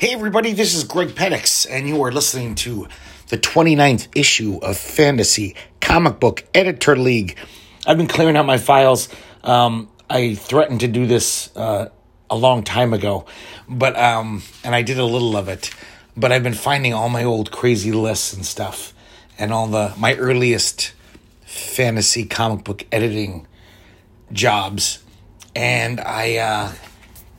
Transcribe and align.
Hey, 0.00 0.14
everybody, 0.14 0.52
this 0.52 0.76
is 0.76 0.84
Greg 0.84 1.08
Penix, 1.08 1.66
and 1.68 1.88
you 1.88 2.04
are 2.04 2.12
listening 2.12 2.54
to 2.54 2.86
the 3.30 3.36
29th 3.36 4.06
issue 4.14 4.60
of 4.62 4.76
Fantasy 4.76 5.56
Comic 5.80 6.20
Book 6.20 6.44
Editor 6.54 6.94
League. 6.94 7.36
I've 7.84 7.96
been 7.96 8.06
clearing 8.06 8.36
out 8.36 8.46
my 8.46 8.58
files. 8.58 9.08
Um, 9.42 9.90
I 10.08 10.36
threatened 10.36 10.78
to 10.82 10.86
do 10.86 11.08
this 11.08 11.50
uh, 11.56 11.88
a 12.30 12.36
long 12.36 12.62
time 12.62 12.94
ago, 12.94 13.26
but 13.68 13.98
um, 13.98 14.44
and 14.62 14.72
I 14.72 14.82
did 14.82 15.00
a 15.00 15.04
little 15.04 15.36
of 15.36 15.48
it. 15.48 15.74
But 16.16 16.30
I've 16.30 16.44
been 16.44 16.54
finding 16.54 16.94
all 16.94 17.08
my 17.08 17.24
old 17.24 17.50
crazy 17.50 17.90
lists 17.90 18.32
and 18.32 18.46
stuff, 18.46 18.94
and 19.36 19.52
all 19.52 19.66
the 19.66 19.94
my 19.98 20.14
earliest 20.14 20.92
fantasy 21.40 22.24
comic 22.24 22.62
book 22.62 22.86
editing 22.92 23.48
jobs, 24.32 25.02
and 25.56 26.00
I 26.00 26.36
uh, 26.36 26.72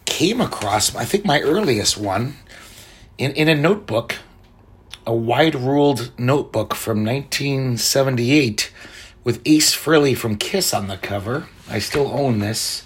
came 0.03 0.41
across 0.41 0.93
I 0.93 1.05
think 1.05 1.23
my 1.23 1.39
earliest 1.39 1.97
one 1.97 2.35
in, 3.19 3.33
in 3.33 3.49
a 3.49 3.55
notebook, 3.55 4.15
a 5.05 5.13
wide 5.13 5.53
ruled 5.53 6.11
notebook 6.17 6.73
from 6.73 7.03
1978 7.03 8.71
with 9.25 9.41
Ace 9.45 9.75
Frehley 9.75 10.15
from 10.15 10.37
Kiss 10.37 10.73
on 10.73 10.87
the 10.87 10.97
cover. 10.97 11.49
I 11.69 11.79
still 11.79 12.07
own 12.07 12.39
this. 12.39 12.85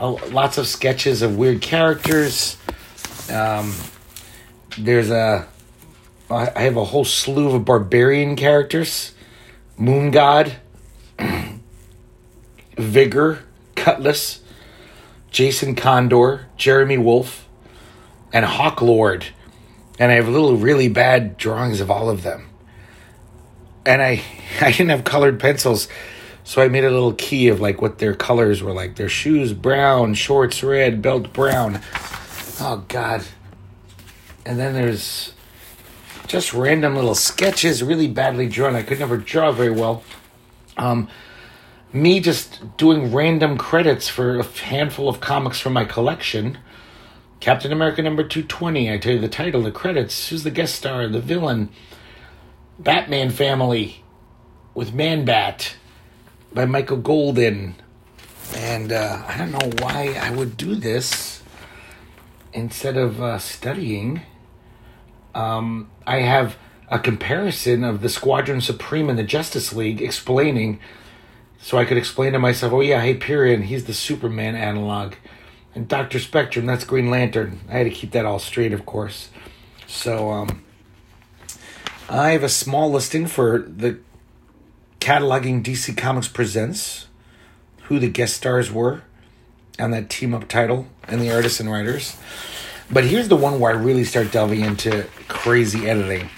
Uh, 0.00 0.12
lots 0.30 0.56
of 0.56 0.66
sketches 0.66 1.20
of 1.20 1.36
weird 1.36 1.60
characters. 1.60 2.56
Um, 3.30 3.74
there's 4.78 5.10
a. 5.10 5.46
I 6.30 6.60
have 6.60 6.76
a 6.76 6.84
whole 6.84 7.04
slew 7.04 7.54
of 7.54 7.64
barbarian 7.64 8.36
characters. 8.36 9.12
Moon 9.76 10.10
God, 10.10 10.56
Vigor, 12.78 13.40
Cutlass, 13.74 14.40
Jason 15.30 15.74
Condor, 15.74 16.46
Jeremy 16.56 16.98
Wolf, 16.98 17.48
and 18.32 18.44
Hawk 18.44 18.80
Lord 18.80 19.26
and 20.00 20.10
I 20.10 20.14
have 20.14 20.28
little 20.28 20.56
really 20.56 20.88
bad 20.88 21.36
drawings 21.36 21.80
of 21.80 21.90
all 21.90 22.08
of 22.08 22.22
them. 22.22 22.48
And 23.84 24.02
I 24.02 24.22
I 24.60 24.72
didn't 24.72 24.88
have 24.88 25.04
colored 25.04 25.38
pencils, 25.38 25.86
so 26.42 26.60
I 26.60 26.68
made 26.68 26.84
a 26.84 26.90
little 26.90 27.12
key 27.12 27.46
of 27.48 27.60
like 27.60 27.80
what 27.80 27.98
their 27.98 28.14
colors 28.14 28.62
were 28.62 28.72
like. 28.72 28.96
Their 28.96 29.10
shoes 29.10 29.52
brown, 29.52 30.14
shorts 30.14 30.64
red, 30.64 31.02
belt 31.02 31.32
brown. 31.32 31.80
Oh 32.60 32.84
god. 32.88 33.24
And 34.46 34.58
then 34.58 34.72
there's 34.72 35.34
just 36.26 36.54
random 36.54 36.94
little 36.94 37.14
sketches, 37.14 37.82
really 37.82 38.08
badly 38.08 38.48
drawn. 38.48 38.74
I 38.74 38.82
could 38.82 38.98
never 38.98 39.18
draw 39.18 39.52
very 39.52 39.70
well. 39.70 40.02
Um, 40.78 41.08
me 41.92 42.20
just 42.20 42.76
doing 42.78 43.12
random 43.12 43.58
credits 43.58 44.08
for 44.08 44.38
a 44.38 44.44
handful 44.44 45.08
of 45.08 45.20
comics 45.20 45.60
from 45.60 45.74
my 45.74 45.84
collection 45.84 46.56
Captain 47.40 47.72
America 47.72 48.02
number 48.02 48.22
220. 48.22 48.92
I 48.92 48.98
tell 48.98 49.14
you 49.14 49.18
the 49.18 49.28
title, 49.28 49.62
the 49.62 49.72
credits, 49.72 50.28
who's 50.28 50.44
the 50.44 50.50
guest 50.50 50.74
star, 50.74 51.08
the 51.08 51.20
villain. 51.20 51.70
Batman 52.78 53.30
Family 53.30 54.04
with 54.74 54.94
Man 54.94 55.24
Bat 55.24 55.76
by 56.52 56.66
Michael 56.66 56.98
Golden. 56.98 57.74
And 58.54 58.92
uh, 58.92 59.22
I 59.26 59.38
don't 59.38 59.52
know 59.52 59.84
why 59.84 60.18
I 60.20 60.30
would 60.30 60.56
do 60.56 60.74
this 60.74 61.42
instead 62.52 62.96
of 62.96 63.22
uh, 63.22 63.38
studying. 63.38 64.22
Um, 65.34 65.90
I 66.06 66.20
have 66.20 66.56
a 66.88 66.98
comparison 66.98 67.84
of 67.84 68.02
the 68.02 68.08
Squadron 68.08 68.60
Supreme 68.60 69.08
and 69.08 69.18
the 69.18 69.22
Justice 69.24 69.72
League 69.72 70.02
explaining, 70.02 70.80
so 71.58 71.78
I 71.78 71.84
could 71.84 71.98
explain 71.98 72.32
to 72.32 72.38
myself, 72.38 72.72
oh, 72.72 72.80
yeah, 72.80 73.00
Hyperion, 73.00 73.62
he's 73.62 73.84
the 73.84 73.94
Superman 73.94 74.56
analog 74.56 75.14
and 75.74 75.88
Doctor 75.88 76.18
Spectrum. 76.18 76.66
That's 76.66 76.84
Green 76.84 77.10
Lantern. 77.10 77.60
I 77.68 77.78
had 77.78 77.84
to 77.84 77.90
keep 77.90 78.12
that 78.12 78.26
all 78.26 78.38
straight, 78.38 78.72
of 78.72 78.86
course. 78.86 79.30
So 79.86 80.30
um, 80.30 80.64
I 82.08 82.30
have 82.30 82.42
a 82.42 82.48
small 82.48 82.90
listing 82.90 83.26
for 83.26 83.58
the 83.58 83.98
cataloging 85.00 85.62
DC 85.62 85.96
Comics 85.96 86.28
Presents, 86.28 87.06
who 87.84 87.98
the 87.98 88.08
guest 88.08 88.36
stars 88.36 88.70
were 88.70 89.02
on 89.78 89.90
that 89.92 90.10
team 90.10 90.34
up 90.34 90.46
title, 90.48 90.86
and 91.08 91.20
the 91.20 91.34
artists 91.34 91.60
and 91.60 91.70
writers. 91.70 92.16
But 92.90 93.04
here's 93.04 93.28
the 93.28 93.36
one 93.36 93.60
where 93.60 93.72
I 93.72 93.76
really 93.76 94.04
start 94.04 94.32
delving 94.32 94.60
into 94.60 95.06
crazy 95.28 95.88
editing. 95.88 96.28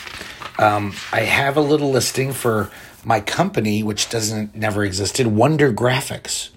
Um, 0.59 0.95
I 1.13 1.21
have 1.21 1.57
a 1.57 1.61
little 1.61 1.91
listing 1.91 2.33
for 2.33 2.71
my 3.05 3.21
company, 3.21 3.83
which 3.83 4.09
doesn't 4.11 4.55
never 4.55 4.85
existed, 4.85 5.27
Wonder 5.27 5.73
Graphics, 5.73 6.51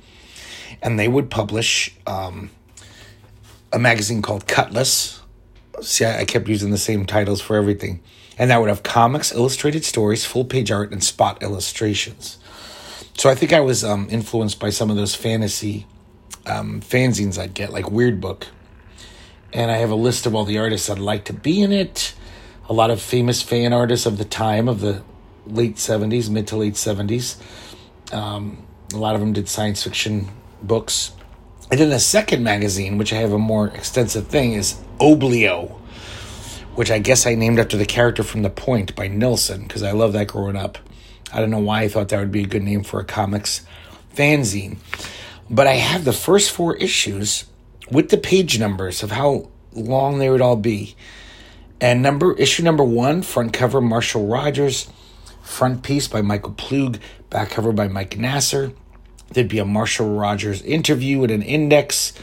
and 0.82 1.00
they 1.00 1.08
would 1.08 1.32
publish 1.32 1.96
um, 2.06 2.52
a 3.76 3.80
magazine 3.80 4.22
called 4.22 4.48
Cutlass. 4.48 5.22
See, 5.82 6.06
I 6.06 6.24
kept 6.24 6.48
using 6.48 6.72
the 6.72 6.78
same 6.78 7.06
titles 7.06 7.42
for 7.42 7.58
everything. 7.58 8.02
And 8.38 8.50
that 8.50 8.60
would 8.62 8.70
have 8.70 8.84
comics, 8.84 9.34
illustrated 9.34 9.84
stories, 9.84 10.24
full 10.24 10.46
page 10.46 10.72
art, 10.72 10.94
and 10.94 11.04
spot 11.04 11.44
illustrations. 11.44 12.38
So 13.18 13.30
I 13.30 13.36
think 13.36 13.52
I 13.52 13.60
was 13.60 13.84
um, 13.84 14.08
influenced 14.10 14.62
by 14.62 14.70
some 14.70 14.90
of 14.90 14.96
those 14.96 15.14
fantasy 15.14 15.86
um, 16.46 16.80
fanzines 16.80 17.38
I'd 17.38 17.54
get, 17.54 17.74
like 17.74 17.92
Weird 17.92 18.22
Book. 18.22 18.48
And 19.52 19.70
I 19.70 19.78
have 19.78 19.92
a 19.92 19.96
list 19.96 20.26
of 20.26 20.34
all 20.34 20.46
the 20.46 20.58
artists 20.58 20.90
I'd 20.90 20.98
like 20.98 21.26
to 21.26 21.34
be 21.34 21.62
in 21.62 21.74
it. 21.74 22.16
A 22.70 22.74
lot 22.74 22.92
of 22.92 23.02
famous 23.02 23.42
fan 23.42 23.74
artists 23.74 24.06
of 24.06 24.18
the 24.18 24.26
time, 24.26 24.70
of 24.70 24.80
the 24.80 25.04
late 25.46 25.76
70s, 25.76 26.30
mid 26.30 26.48
to 26.48 26.56
late 26.56 26.76
70s. 26.76 27.42
Um, 28.14 28.66
a 28.94 28.98
lot 28.98 29.16
of 29.16 29.22
them 29.22 29.34
did 29.34 29.50
science 29.50 29.84
fiction 29.84 30.30
books. 30.64 31.12
And 31.72 31.80
then 31.80 31.90
the 31.90 32.00
second 32.00 32.44
magazine, 32.44 32.98
which 32.98 33.12
I 33.12 33.18
have 33.18 33.32
a 33.32 33.40
more 33.40 33.68
extensive 33.68 34.28
thing, 34.28 34.54
is 34.54 34.82
Oblio, 35.00 35.72
which 36.76 36.92
I 36.92 37.00
guess 37.00 37.26
I 37.26 37.36
named 37.36 37.60
after 37.60 37.76
the 37.76 37.86
character 37.86 38.24
from 38.24 38.44
The 38.44 38.50
Point 38.50 38.96
by 38.96 39.08
Nilsson, 39.08 39.64
because 39.64 39.82
I 39.82 39.92
love 39.92 40.14
that 40.14 40.28
growing 40.28 40.56
up. 40.56 40.78
I 41.34 41.40
don't 41.40 41.50
know 41.50 41.60
why 41.60 41.82
I 41.82 41.88
thought 41.88 42.10
that 42.10 42.20
would 42.20 42.32
be 42.32 42.44
a 42.44 42.48
good 42.48 42.64
name 42.64 42.84
for 42.84 43.00
a 43.00 43.04
comics 43.04 43.66
fanzine. 44.16 44.78
But 45.50 45.68
I 45.68 45.74
have 45.74 46.06
the 46.06 46.14
first 46.14 46.52
four 46.52 46.76
issues 46.78 47.46
with 47.92 48.10
the 48.10 48.18
page 48.18 48.60
numbers 48.60 49.04
of 49.04 49.12
how 49.12 49.50
long 49.74 50.20
they 50.20 50.30
would 50.30 50.42
all 50.42 50.56
be. 50.56 50.96
And 51.82 52.02
number 52.02 52.34
issue 52.38 52.64
number 52.64 52.84
one, 52.84 53.22
front 53.22 53.54
cover 53.54 53.82
Marshall 53.82 54.28
Rogers, 54.28 54.90
front 55.42 55.84
piece 55.84 56.08
by 56.08 56.22
Michael 56.22 56.54
Ploog, 56.54 57.00
back 57.30 57.50
cover 57.50 57.72
by 57.72 57.88
Mike 57.88 58.18
Nasser. 58.18 58.72
There'd 59.32 59.48
be 59.48 59.60
a 59.60 59.66
Marshall 59.66 60.16
Rogers 60.16 60.62
interview 60.62 61.24
and 61.24 61.32
an 61.32 61.42
index, 61.42 62.14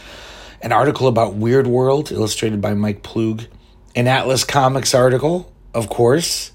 an 0.61 0.73
article 0.73 1.09
about 1.09 1.35
Weird 1.35 1.67
World, 1.67 2.13
illustrated 2.13 2.61
by 2.61 2.75
Mike 2.75 3.03
Ploog, 3.03 3.47
an 3.95 4.09
Atlas 4.09 4.45
Comics 4.45 4.95
article, 4.95 5.53
of 5.75 5.89
course, 5.89 6.53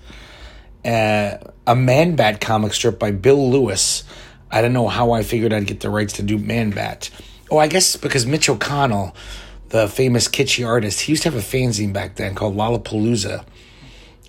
uh, 0.86 1.38
a 1.66 1.76
Man 1.76 2.16
Bat 2.16 2.42
comic 2.42 2.74
strip 2.74 2.98
by 2.98 3.12
Bill 3.12 3.52
Lewis. 3.52 4.04
I 4.50 4.62
don't 4.62 4.74
know 4.74 4.88
how 4.88 5.12
I 5.12 5.24
figured 5.24 5.52
I'd 5.52 5.68
get 5.68 5.82
the 5.82 5.90
rights 5.90 6.14
to 6.14 6.24
do 6.24 6.38
Man 6.38 6.70
Bat. 6.72 7.10
Oh, 7.52 7.58
I 7.58 7.68
guess 7.68 7.96
because 7.96 8.26
Mitch 8.26 8.50
O'Connell, 8.50 9.16
the 9.70 9.88
famous 9.88 10.28
kitschy 10.28 10.66
artist, 10.66 11.02
he 11.02 11.12
used 11.12 11.24
to 11.24 11.32
have 11.32 11.40
a 11.40 11.46
fanzine 11.46 11.94
back 11.94 12.16
then 12.16 12.36
called 12.36 12.56
Lollapalooza. 12.56 13.46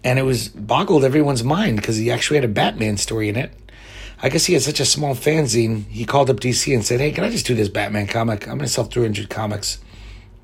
And 0.04 0.18
it 0.18 0.22
was 0.22 0.48
boggled 0.48 1.04
everyone's 1.04 1.44
mind 1.44 1.76
because 1.76 1.96
he 1.96 2.10
actually 2.10 2.38
had 2.38 2.44
a 2.44 2.52
Batman 2.52 2.96
story 2.96 3.28
in 3.28 3.36
it. 3.36 3.52
I 4.20 4.28
guess 4.28 4.46
he 4.46 4.54
had 4.54 4.62
such 4.62 4.80
a 4.80 4.84
small 4.84 5.14
fanzine. 5.14 5.86
He 5.88 6.04
called 6.04 6.28
up 6.28 6.40
DC 6.40 6.74
and 6.74 6.84
said, 6.84 7.00
"Hey, 7.00 7.12
can 7.12 7.24
I 7.24 7.30
just 7.30 7.46
do 7.46 7.54
this 7.54 7.68
Batman 7.68 8.06
comic? 8.06 8.48
I'm 8.48 8.58
going 8.58 8.66
to 8.66 8.72
sell 8.72 8.84
300 8.84 9.30
comics. 9.30 9.78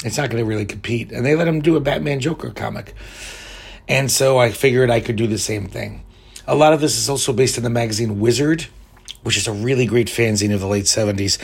It's 0.04 0.16
not 0.16 0.30
going 0.30 0.42
to 0.42 0.48
really 0.48 0.64
compete." 0.64 1.10
And 1.10 1.26
they 1.26 1.34
let 1.34 1.48
him 1.48 1.60
do 1.60 1.76
a 1.76 1.80
Batman 1.80 2.20
Joker 2.20 2.50
comic. 2.50 2.94
And 3.88 4.10
so 4.10 4.38
I 4.38 4.50
figured 4.50 4.90
I 4.90 5.00
could 5.00 5.16
do 5.16 5.26
the 5.26 5.38
same 5.38 5.66
thing. 5.66 6.04
A 6.46 6.54
lot 6.54 6.72
of 6.72 6.80
this 6.80 6.96
is 6.96 7.08
also 7.08 7.32
based 7.32 7.58
on 7.58 7.64
the 7.64 7.70
magazine 7.70 8.20
Wizard, 8.20 8.66
which 9.22 9.36
is 9.36 9.48
a 9.48 9.52
really 9.52 9.86
great 9.86 10.08
fanzine 10.08 10.54
of 10.54 10.60
the 10.60 10.66
late 10.66 10.84
70s. 10.84 11.38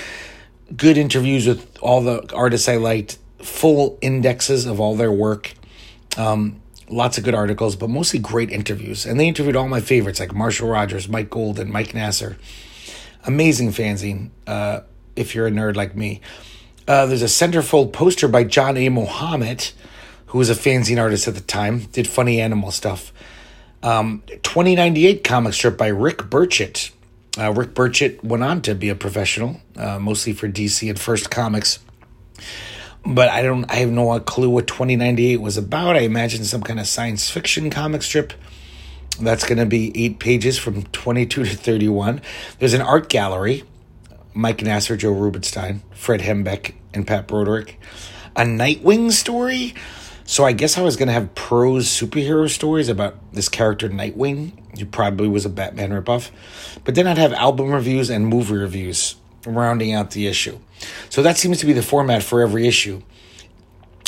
Good 0.76 0.96
interviews 0.98 1.46
with 1.46 1.78
all 1.80 2.00
the 2.00 2.32
artists 2.34 2.68
I 2.68 2.76
liked, 2.76 3.18
full 3.38 3.98
indexes 4.00 4.66
of 4.66 4.78
all 4.78 4.94
their 4.94 5.12
work. 5.12 5.54
Um, 6.16 6.60
lots 6.90 7.18
of 7.18 7.24
good 7.24 7.34
articles, 7.34 7.76
but 7.76 7.88
mostly 7.88 8.18
great 8.18 8.50
interviews. 8.50 9.06
And 9.06 9.18
they 9.18 9.28
interviewed 9.28 9.56
all 9.56 9.68
my 9.68 9.80
favorites 9.80 10.20
like 10.20 10.34
Marshall 10.34 10.68
Rogers, 10.68 11.08
Mike 11.08 11.30
Golden, 11.30 11.70
Mike 11.70 11.94
Nasser. 11.94 12.36
Amazing 13.24 13.70
fanzine, 13.70 14.30
uh, 14.46 14.80
if 15.16 15.34
you're 15.34 15.46
a 15.46 15.50
nerd 15.50 15.76
like 15.76 15.94
me. 15.94 16.20
Uh, 16.88 17.06
there's 17.06 17.22
a 17.22 17.26
centerfold 17.26 17.92
poster 17.92 18.26
by 18.28 18.44
John 18.44 18.76
A. 18.76 18.88
Mohammed, 18.88 19.70
who 20.26 20.38
was 20.38 20.50
a 20.50 20.54
fanzine 20.54 21.00
artist 21.00 21.28
at 21.28 21.34
the 21.34 21.40
time, 21.40 21.80
did 21.92 22.08
funny 22.08 22.40
animal 22.40 22.70
stuff. 22.70 23.12
Um, 23.82 24.22
2098 24.42 25.22
comic 25.22 25.54
strip 25.54 25.78
by 25.78 25.88
Rick 25.88 26.18
Burchett. 26.30 26.90
Uh, 27.38 27.52
Rick 27.52 27.74
Burchett 27.74 28.22
went 28.24 28.42
on 28.42 28.60
to 28.62 28.74
be 28.74 28.88
a 28.88 28.94
professional, 28.94 29.60
uh, 29.76 29.98
mostly 29.98 30.32
for 30.32 30.48
DC 30.48 30.88
and 30.88 30.98
First 30.98 31.30
Comics 31.30 31.78
but 33.04 33.28
I 33.28 33.42
don't 33.42 33.70
I 33.70 33.76
have 33.76 33.90
no 33.90 34.18
clue 34.20 34.50
what 34.50 34.66
2098 34.66 35.40
was 35.40 35.56
about. 35.56 35.96
I 35.96 36.00
imagine 36.00 36.44
some 36.44 36.62
kind 36.62 36.80
of 36.80 36.86
science 36.86 37.30
fiction 37.30 37.70
comic 37.70 38.02
strip. 38.02 38.32
That's 39.20 39.44
going 39.44 39.58
to 39.58 39.66
be 39.66 39.92
8 40.06 40.18
pages 40.18 40.58
from 40.58 40.84
22 40.84 41.44
to 41.44 41.56
31. 41.56 42.22
There's 42.58 42.74
an 42.74 42.80
art 42.80 43.08
gallery. 43.08 43.64
Mike 44.32 44.62
Nasser, 44.62 44.96
Joe 44.96 45.12
Rubinstein, 45.12 45.82
Fred 45.92 46.20
Hembeck, 46.20 46.74
and 46.94 47.06
Pat 47.06 47.26
Broderick. 47.26 47.78
A 48.36 48.42
Nightwing 48.42 49.10
story. 49.10 49.74
So 50.24 50.44
I 50.44 50.52
guess 50.52 50.78
I 50.78 50.82
was 50.82 50.96
going 50.96 51.08
to 51.08 51.12
have 51.12 51.34
prose 51.34 51.88
superhero 51.88 52.48
stories 52.48 52.88
about 52.88 53.16
this 53.32 53.48
character 53.48 53.88
Nightwing, 53.88 54.78
who 54.78 54.86
probably 54.86 55.26
was 55.26 55.44
a 55.44 55.50
Batman 55.50 55.90
ripoff. 55.90 56.30
But 56.84 56.94
then 56.94 57.08
I'd 57.08 57.18
have 57.18 57.32
album 57.32 57.72
reviews 57.72 58.08
and 58.08 58.28
movie 58.28 58.54
reviews 58.54 59.16
rounding 59.46 59.92
out 59.92 60.12
the 60.12 60.26
issue. 60.26 60.58
So 61.08 61.22
that 61.22 61.36
seems 61.36 61.58
to 61.60 61.66
be 61.66 61.72
the 61.72 61.82
format 61.82 62.22
for 62.22 62.40
every 62.40 62.66
issue. 62.66 63.02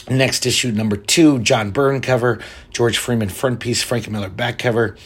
Next 0.08 0.46
issue, 0.46 0.72
number 0.72 0.96
two, 0.96 1.38
John 1.38 1.70
Byrne 1.70 2.00
cover, 2.00 2.40
George 2.70 2.98
Freeman 2.98 3.28
front 3.28 3.60
piece, 3.60 3.82
Frank 3.82 4.10
Miller 4.10 4.28
back 4.28 4.58
cover. 4.58 4.96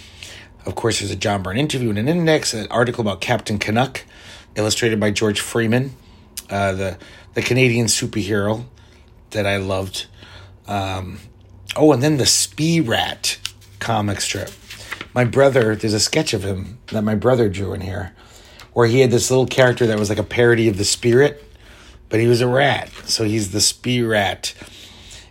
Of 0.65 0.75
course, 0.75 1.01
there's 1.01 1.11
a 1.11 1.17
John 1.17 1.43
Byrne 1.43 1.59
interview 1.59 1.91
and 1.91 1.99
an 1.99 2.09
index, 2.09 2.55
an 2.55 2.67
article 2.71 3.03
about 3.03 3.21
Captain 3.21 3.59
Canuck, 3.59 4.05
illustrated 4.55 4.99
by 4.99 5.11
George 5.11 5.39
Freeman, 5.39 5.95
uh, 6.51 6.73
the 6.73 6.99
the 7.35 7.43
Canadian 7.43 7.87
superhero 7.87 8.65
that 9.31 9.47
I 9.47 9.59
loved. 9.59 10.07
Um, 10.67 11.21
oh, 11.77 11.93
and 11.93 12.03
then 12.03 12.17
the 12.17 12.27
Spee 12.27 12.81
Rat 12.81 13.39
comic 13.79 14.21
strip. 14.23 14.51
My 15.15 15.25
brother, 15.25 15.77
there's 15.77 15.93
a 15.93 16.01
sketch 16.01 16.33
of 16.33 16.45
him 16.45 16.79
that 16.89 17.03
my 17.03 17.15
brother 17.15 17.49
drew 17.49 17.75
in 17.75 17.83
here, 17.83 18.15
where 18.77 18.87
he 18.87 19.01
had 19.01 19.11
this 19.11 19.31
little 19.31 19.47
character 19.47 19.87
that 19.87 19.99
was 19.99 20.11
like 20.11 20.19
a 20.19 20.23
parody 20.23 20.69
of 20.69 20.77
the 20.77 20.85
Spirit, 20.85 21.43
but 22.11 22.21
he 22.21 22.27
was 22.27 22.43
a 22.43 22.47
rat, 22.47 22.91
so 23.07 23.25
he's 23.25 23.51
the 23.51 23.59
Spee 23.59 24.03
Rat. 24.03 24.53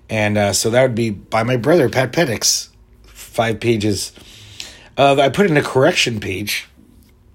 And 0.09 0.35
uh, 0.35 0.51
so 0.51 0.71
that 0.71 0.81
would 0.81 0.95
be 0.95 1.11
by 1.11 1.43
my 1.43 1.55
brother, 1.55 1.87
Pat 1.87 2.11
Pettix. 2.11 2.69
Five 3.03 3.59
pages. 3.59 4.13
Uh, 4.97 5.17
I 5.19 5.29
put 5.29 5.45
in 5.45 5.57
a 5.57 5.61
correction 5.61 6.19
page 6.19 6.67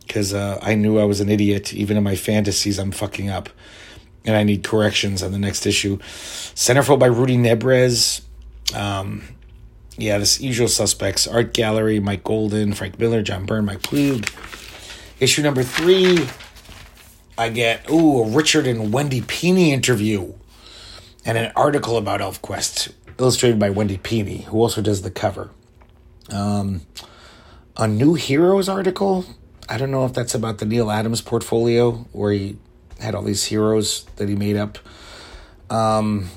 because 0.04 0.34
uh, 0.34 0.58
I 0.60 0.74
knew 0.74 0.98
I 0.98 1.04
was 1.04 1.20
an 1.20 1.28
idiot. 1.28 1.72
Even 1.72 1.96
in 1.96 2.02
my 2.02 2.16
fantasies, 2.16 2.80
I'm 2.80 2.90
fucking 2.90 3.30
up. 3.30 3.48
And 4.24 4.34
I 4.34 4.42
need 4.42 4.64
corrections 4.64 5.22
on 5.22 5.30
the 5.30 5.38
next 5.38 5.64
issue. 5.64 5.98
Centerfold 5.98 6.98
by 6.98 7.06
Rudy 7.06 7.36
Nebres. 7.36 8.22
Um, 8.74 9.22
yeah, 9.96 10.18
this 10.18 10.40
usual 10.40 10.66
suspects. 10.66 11.28
Art 11.28 11.54
Gallery, 11.54 12.00
Mike 12.00 12.24
Golden, 12.24 12.72
Frank 12.72 12.98
Miller, 12.98 13.22
John 13.22 13.46
Byrne, 13.46 13.66
Mike 13.66 13.82
Ploog. 13.82 14.28
Issue 15.20 15.42
number 15.42 15.62
three, 15.62 16.26
I 17.36 17.50
get, 17.50 17.90
ooh, 17.90 18.22
a 18.22 18.28
Richard 18.30 18.66
and 18.66 18.90
Wendy 18.90 19.20
Pini 19.20 19.68
interview 19.68 20.32
and 21.26 21.36
an 21.36 21.52
article 21.54 21.98
about 21.98 22.20
ElfQuest, 22.20 22.94
illustrated 23.18 23.58
by 23.58 23.68
Wendy 23.68 23.98
Pini, 23.98 24.44
who 24.44 24.56
also 24.62 24.80
does 24.80 25.02
the 25.02 25.10
cover. 25.10 25.50
Um, 26.32 26.86
a 27.76 27.86
new 27.86 28.14
heroes 28.14 28.66
article. 28.66 29.26
I 29.68 29.76
don't 29.76 29.90
know 29.90 30.06
if 30.06 30.14
that's 30.14 30.34
about 30.34 30.56
the 30.56 30.64
Neal 30.64 30.90
Adams 30.90 31.20
portfolio 31.20 31.92
where 32.12 32.32
he 32.32 32.56
had 32.98 33.14
all 33.14 33.22
these 33.22 33.44
heroes 33.44 34.06
that 34.16 34.26
he 34.26 34.34
made 34.34 34.56
up. 34.56 34.78
Um, 35.68 36.30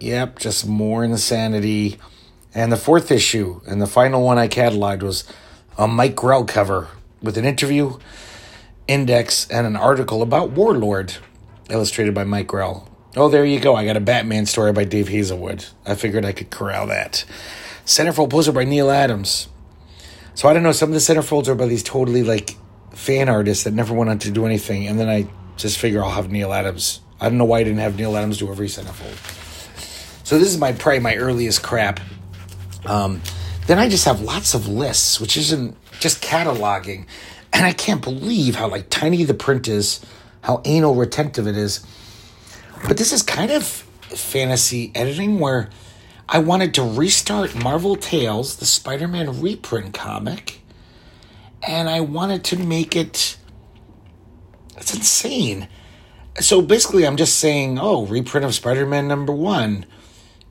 yep, 0.00 0.40
just 0.40 0.66
more 0.66 1.04
insanity. 1.04 2.00
And 2.56 2.72
the 2.72 2.76
fourth 2.76 3.12
issue 3.12 3.60
and 3.68 3.80
the 3.80 3.86
final 3.86 4.24
one 4.24 4.36
I 4.36 4.48
cataloged 4.48 5.04
was 5.04 5.22
a 5.78 5.86
Mike 5.86 6.16
Grell 6.16 6.44
cover 6.44 6.88
with 7.22 7.36
an 7.36 7.44
interview, 7.44 7.98
index, 8.88 9.48
and 9.50 9.66
an 9.66 9.76
article 9.76 10.22
about 10.22 10.50
Warlord, 10.50 11.14
illustrated 11.68 12.14
by 12.14 12.24
Mike 12.24 12.46
Grell. 12.46 12.88
Oh, 13.16 13.28
there 13.28 13.44
you 13.44 13.58
go. 13.60 13.74
I 13.74 13.84
got 13.84 13.96
a 13.96 14.00
Batman 14.00 14.46
story 14.46 14.72
by 14.72 14.84
Dave 14.84 15.08
Hazelwood. 15.08 15.64
I 15.84 15.94
figured 15.94 16.24
I 16.24 16.32
could 16.32 16.50
corral 16.50 16.86
that. 16.86 17.24
Centerfold 17.84 18.30
poster 18.30 18.52
by 18.52 18.64
Neal 18.64 18.90
Adams. 18.90 19.48
So 20.34 20.48
I 20.48 20.52
don't 20.52 20.62
know. 20.62 20.72
Some 20.72 20.90
of 20.90 20.94
the 20.94 21.00
centerfolds 21.00 21.48
are 21.48 21.54
by 21.54 21.66
these 21.66 21.82
totally 21.82 22.22
like 22.22 22.56
fan 22.92 23.28
artists 23.28 23.64
that 23.64 23.74
never 23.74 23.94
went 23.94 24.10
on 24.10 24.18
to 24.20 24.30
do 24.30 24.46
anything, 24.46 24.86
and 24.86 24.98
then 24.98 25.08
I 25.08 25.26
just 25.56 25.78
figure 25.78 26.02
I'll 26.02 26.10
have 26.10 26.30
Neal 26.30 26.52
Adams. 26.52 27.00
I 27.20 27.28
don't 27.28 27.38
know 27.38 27.44
why 27.44 27.58
I 27.58 27.64
didn't 27.64 27.80
have 27.80 27.96
Neal 27.96 28.16
Adams 28.16 28.38
do 28.38 28.50
every 28.50 28.68
centerfold. 28.68 29.16
So 30.24 30.38
this 30.38 30.48
is 30.48 30.58
my 30.58 30.72
probably 30.72 31.00
my 31.00 31.16
earliest 31.16 31.62
crap. 31.62 32.00
Um, 32.86 33.20
then 33.66 33.78
I 33.78 33.88
just 33.88 34.04
have 34.04 34.20
lots 34.20 34.54
of 34.54 34.68
lists, 34.68 35.20
which 35.20 35.36
isn't 35.36 35.76
just 36.00 36.22
cataloging, 36.22 37.06
and 37.52 37.64
I 37.64 37.72
can't 37.72 38.02
believe 38.02 38.56
how 38.56 38.68
like 38.68 38.90
tiny 38.90 39.22
the 39.24 39.34
print 39.34 39.68
is, 39.68 40.04
how 40.42 40.62
anal 40.64 40.94
retentive 40.94 41.46
it 41.46 41.56
is 41.56 41.86
but 42.86 42.96
this 42.96 43.12
is 43.12 43.22
kind 43.22 43.50
of 43.50 43.64
fantasy 43.64 44.90
editing 44.94 45.38
where 45.38 45.68
I 46.28 46.38
wanted 46.38 46.74
to 46.74 46.82
restart 46.82 47.54
Marvel 47.54 47.96
Tales, 47.96 48.56
the 48.56 48.66
Spider 48.66 49.06
Man 49.06 49.40
reprint 49.40 49.92
comic, 49.94 50.60
and 51.62 51.88
I 51.88 52.00
wanted 52.00 52.44
to 52.44 52.56
make 52.56 52.96
it. 52.96 53.36
It's 54.76 54.94
insane. 54.94 55.68
So 56.38 56.62
basically, 56.62 57.06
I'm 57.06 57.16
just 57.16 57.38
saying, 57.38 57.78
oh, 57.78 58.06
reprint 58.06 58.46
of 58.46 58.54
Spider 58.54 58.86
Man 58.86 59.06
number 59.06 59.32
one 59.32 59.84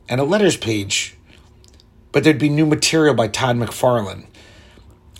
and 0.07 0.21
a 0.21 0.23
letters 0.23 0.57
page. 0.57 1.15
But 2.11 2.23
there'd 2.23 2.39
be 2.39 2.49
new 2.49 2.65
material 2.65 3.13
by 3.13 3.27
Todd 3.27 3.55
McFarlane. 3.55 4.25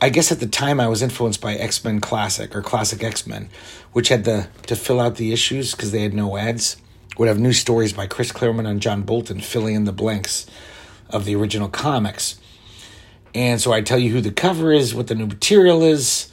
I 0.02 0.10
guess 0.10 0.32
at 0.32 0.40
the 0.40 0.48
time 0.48 0.80
I 0.80 0.88
was 0.88 1.02
influenced 1.02 1.42
by 1.42 1.56
X 1.56 1.84
Men 1.84 2.00
Classic 2.00 2.56
or 2.56 2.62
Classic 2.62 3.04
X 3.04 3.28
Men, 3.28 3.50
which 3.92 4.10
had 4.10 4.24
the 4.24 4.48
to 4.68 4.76
fill 4.76 5.00
out 5.00 5.16
the 5.16 5.34
issues 5.34 5.72
because 5.74 5.92
they 5.92 6.02
had 6.02 6.14
no 6.14 6.38
ads 6.38 6.78
would 7.20 7.28
have 7.28 7.38
new 7.38 7.52
stories 7.52 7.92
by 7.92 8.08
Chris 8.08 8.32
Claremont 8.32 8.68
and 8.68 8.82
John 8.82 9.02
Bolton 9.02 9.42
filling 9.42 9.76
in 9.76 9.84
the 9.84 9.92
blanks 9.92 10.48
of 11.10 11.26
the 11.26 11.36
original 11.36 11.68
comics. 11.68 12.40
And 13.36 13.60
so 13.60 13.74
I 13.74 13.82
tell 13.82 14.00
you 14.00 14.12
who 14.12 14.22
the 14.22 14.32
cover 14.32 14.72
is, 14.72 14.96
what 14.96 15.08
the 15.08 15.16
new 15.16 15.28
material 15.28 15.84
is. 15.84 16.32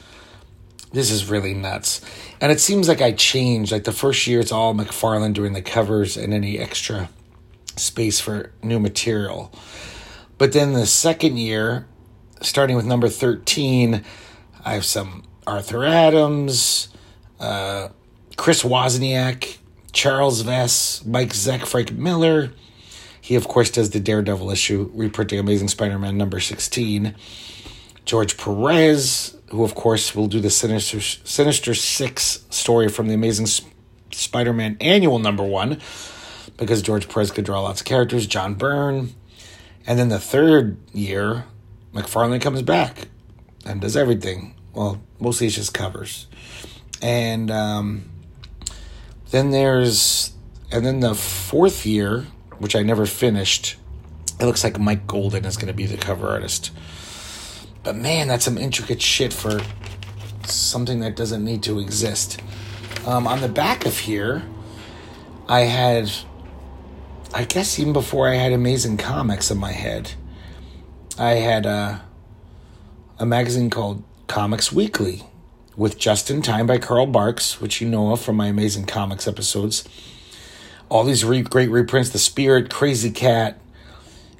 This 0.93 1.11
is 1.11 1.29
really 1.29 1.53
nuts. 1.53 1.99
And 2.39 2.53
it 2.53 2.61
seems 2.61 2.87
like 2.87 3.01
I 3.01 3.11
changed. 3.11 3.73
Like 3.73 3.83
the 3.83 3.91
first 3.91 4.25
year, 4.27 4.39
it's 4.39 4.53
all 4.53 4.73
McFarlane 4.73 5.33
doing 5.33 5.51
the 5.51 5.61
covers 5.61 6.15
and 6.15 6.33
any 6.33 6.57
extra 6.57 7.09
space 7.75 8.21
for 8.21 8.53
new 8.63 8.79
material. 8.79 9.51
But 10.37 10.53
then 10.53 10.71
the 10.71 10.85
second 10.85 11.37
year, 11.37 11.85
starting 12.41 12.75
with 12.75 12.85
number 12.85 13.09
13, 13.09 14.03
I 14.63 14.73
have 14.73 14.85
some 14.85 15.23
Arthur 15.45 15.85
Adams, 15.85 16.89
uh, 17.39 17.89
Chris 18.35 18.63
Wozniak, 18.63 19.57
Charles 19.91 20.43
Vess, 20.43 21.05
Mike 21.05 21.29
Zeck, 21.29 21.65
Frank 21.65 21.91
Miller. 21.91 22.51
He, 23.19 23.35
of 23.35 23.47
course, 23.47 23.69
does 23.69 23.89
the 23.89 23.99
Daredevil 23.99 24.51
issue, 24.51 24.91
reprinting 24.93 25.39
Amazing 25.39 25.69
Spider 25.69 25.99
Man 25.99 26.17
number 26.17 26.39
16. 26.39 27.15
George 28.05 28.37
Perez, 28.37 29.35
who, 29.49 29.63
of 29.63 29.75
course, 29.75 30.15
will 30.15 30.27
do 30.27 30.39
the 30.39 30.49
Sinister, 30.49 31.01
Sinister 31.01 31.73
Six 31.73 32.45
story 32.49 32.87
from 32.89 33.07
the 33.07 33.13
Amazing 33.13 33.47
Spider 34.11 34.53
Man 34.53 34.77
annual 34.79 35.19
number 35.19 35.43
one, 35.43 35.79
because 36.57 36.81
George 36.81 37.09
Perez 37.09 37.31
could 37.31 37.45
draw 37.45 37.61
lots 37.61 37.81
of 37.81 37.85
characters. 37.85 38.27
John 38.27 38.53
Byrne. 38.53 39.13
And 39.85 39.97
then 39.97 40.09
the 40.09 40.19
third 40.19 40.77
year, 40.93 41.45
McFarlane 41.93 42.41
comes 42.41 42.61
back 42.61 43.07
and 43.65 43.81
does 43.81 43.97
everything. 43.97 44.55
Well, 44.73 45.01
mostly 45.19 45.47
it's 45.47 45.55
just 45.55 45.73
covers. 45.73 46.27
And 47.01 47.49
um, 47.51 48.09
then 49.31 49.51
there's, 49.51 50.33
and 50.71 50.85
then 50.85 50.99
the 50.99 51.15
fourth 51.15 51.85
year, 51.85 52.27
which 52.59 52.75
I 52.75 52.83
never 52.83 53.05
finished, 53.05 53.77
it 54.39 54.45
looks 54.45 54.63
like 54.63 54.79
Mike 54.79 55.07
Golden 55.07 55.45
is 55.45 55.57
going 55.57 55.67
to 55.67 55.73
be 55.73 55.85
the 55.85 55.97
cover 55.97 56.27
artist. 56.27 56.71
But 57.83 57.95
man, 57.95 58.27
that's 58.27 58.45
some 58.45 58.57
intricate 58.57 59.01
shit 59.01 59.33
for 59.33 59.61
something 60.45 60.99
that 60.99 61.15
doesn't 61.15 61.43
need 61.43 61.63
to 61.63 61.79
exist. 61.79 62.41
Um, 63.05 63.27
on 63.27 63.41
the 63.41 63.49
back 63.49 63.85
of 63.85 63.97
here, 63.97 64.43
I 65.47 65.61
had, 65.61 66.11
I 67.33 67.45
guess 67.45 67.79
even 67.79 67.93
before 67.93 68.27
I 68.27 68.35
had 68.35 68.51
Amazing 68.51 68.97
Comics 68.97 69.49
in 69.49 69.57
my 69.57 69.71
head, 69.71 70.11
I 71.19 71.31
had 71.35 71.65
a, 71.65 72.03
a 73.17 73.25
magazine 73.25 73.71
called 73.71 74.03
Comics 74.27 74.71
Weekly 74.71 75.23
with 75.75 75.97
Just 75.97 76.29
in 76.29 76.43
Time 76.43 76.67
by 76.67 76.77
Carl 76.77 77.07
Barks, 77.07 77.59
which 77.59 77.81
you 77.81 77.89
know 77.89 78.11
of 78.11 78.21
from 78.21 78.35
my 78.35 78.45
amazing 78.45 78.85
comics 78.85 79.27
episodes. 79.27 79.83
All 80.89 81.03
these 81.03 81.25
re- 81.25 81.41
great 81.41 81.71
reprints 81.71 82.11
The 82.11 82.19
Spirit, 82.19 82.69
Krazy 82.69 83.13
Kat, 83.13 83.59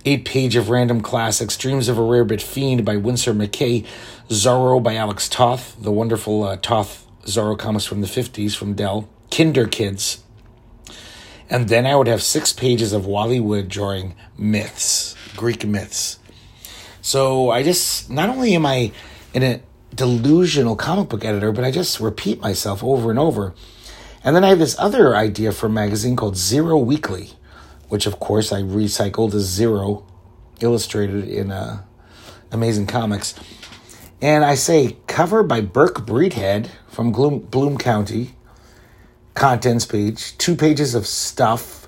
Eight 0.05 0.23
Page 0.23 0.55
of 0.55 0.69
Random 0.69 1.01
Classics, 1.01 1.57
Dreams 1.57 1.89
of 1.89 1.97
a 1.97 2.01
Rarebit 2.01 2.43
Fiend 2.43 2.85
by 2.85 2.95
Winsor 2.95 3.33
McCay, 3.33 3.83
Zorro 4.29 4.81
by 4.81 4.93
Alex 4.95 5.27
Toth, 5.27 5.75
the 5.81 5.91
wonderful 5.91 6.43
uh, 6.43 6.57
Toth 6.57 7.07
Zorro 7.23 7.57
comics 7.57 7.85
from 7.85 8.01
the 8.01 8.07
50s 8.07 8.55
from 8.55 8.75
Dell, 8.75 9.09
Kinder 9.31 9.65
Kids. 9.65 10.23
And 11.49 11.69
then 11.69 11.87
I 11.87 11.95
would 11.95 12.07
have 12.07 12.21
six 12.21 12.53
pages 12.53 12.93
of 12.93 13.07
Wally 13.07 13.39
Wood 13.39 13.67
drawing 13.67 14.13
myths, 14.37 15.15
Greek 15.35 15.65
myths. 15.65 16.19
So 17.07 17.51
I 17.51 17.63
just, 17.63 18.09
not 18.09 18.27
only 18.27 18.53
am 18.53 18.65
I 18.65 18.91
in 19.33 19.41
a 19.41 19.61
delusional 19.95 20.75
comic 20.75 21.07
book 21.07 21.23
editor, 21.23 21.53
but 21.53 21.63
I 21.63 21.71
just 21.71 22.01
repeat 22.01 22.41
myself 22.41 22.83
over 22.83 23.09
and 23.09 23.17
over. 23.17 23.53
And 24.25 24.35
then 24.35 24.43
I 24.43 24.49
have 24.49 24.59
this 24.59 24.77
other 24.77 25.15
idea 25.15 25.53
for 25.53 25.67
a 25.67 25.69
magazine 25.69 26.17
called 26.17 26.35
Zero 26.35 26.77
Weekly, 26.77 27.29
which 27.87 28.07
of 28.07 28.19
course 28.19 28.51
I 28.51 28.61
recycled 28.61 29.33
as 29.35 29.43
Zero, 29.43 30.05
illustrated 30.59 31.29
in 31.29 31.49
uh, 31.49 31.83
Amazing 32.51 32.87
Comics. 32.87 33.35
And 34.21 34.43
I 34.43 34.55
say 34.55 34.97
cover 35.07 35.43
by 35.43 35.61
Berke 35.61 36.05
Breathed 36.05 36.69
from 36.89 37.13
Bloom, 37.13 37.39
Bloom 37.39 37.77
County, 37.77 38.35
contents 39.33 39.85
page, 39.85 40.37
two 40.37 40.57
pages 40.57 40.93
of 40.93 41.07
stuff, 41.07 41.87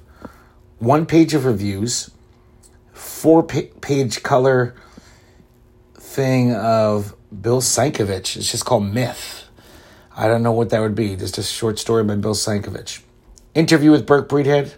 one 0.78 1.06
page 1.06 1.34
of 1.34 1.44
reviews, 1.44 2.10
four 2.94 3.44
page 3.44 4.24
color 4.24 4.76
thing 6.10 6.56
of 6.56 7.16
Bill 7.42 7.62
Sienkiewicz. 7.62 8.36
It's 8.36 8.52
just 8.52 8.66
called 8.66 8.84
Myth. 8.84 9.48
I 10.16 10.28
don't 10.28 10.42
know 10.42 10.52
what 10.52 10.72
that 10.72 10.82
would 10.82 10.96
be. 10.96 11.16
Just 11.16 11.38
a 11.38 11.44
short 11.44 11.78
story 11.78 12.04
by 12.04 12.16
Bill 12.16 12.34
Sienkiewicz. 12.34 13.02
Interview 13.54 13.92
with 13.92 14.06
Berke 14.06 14.28
Breathed. 14.28 14.76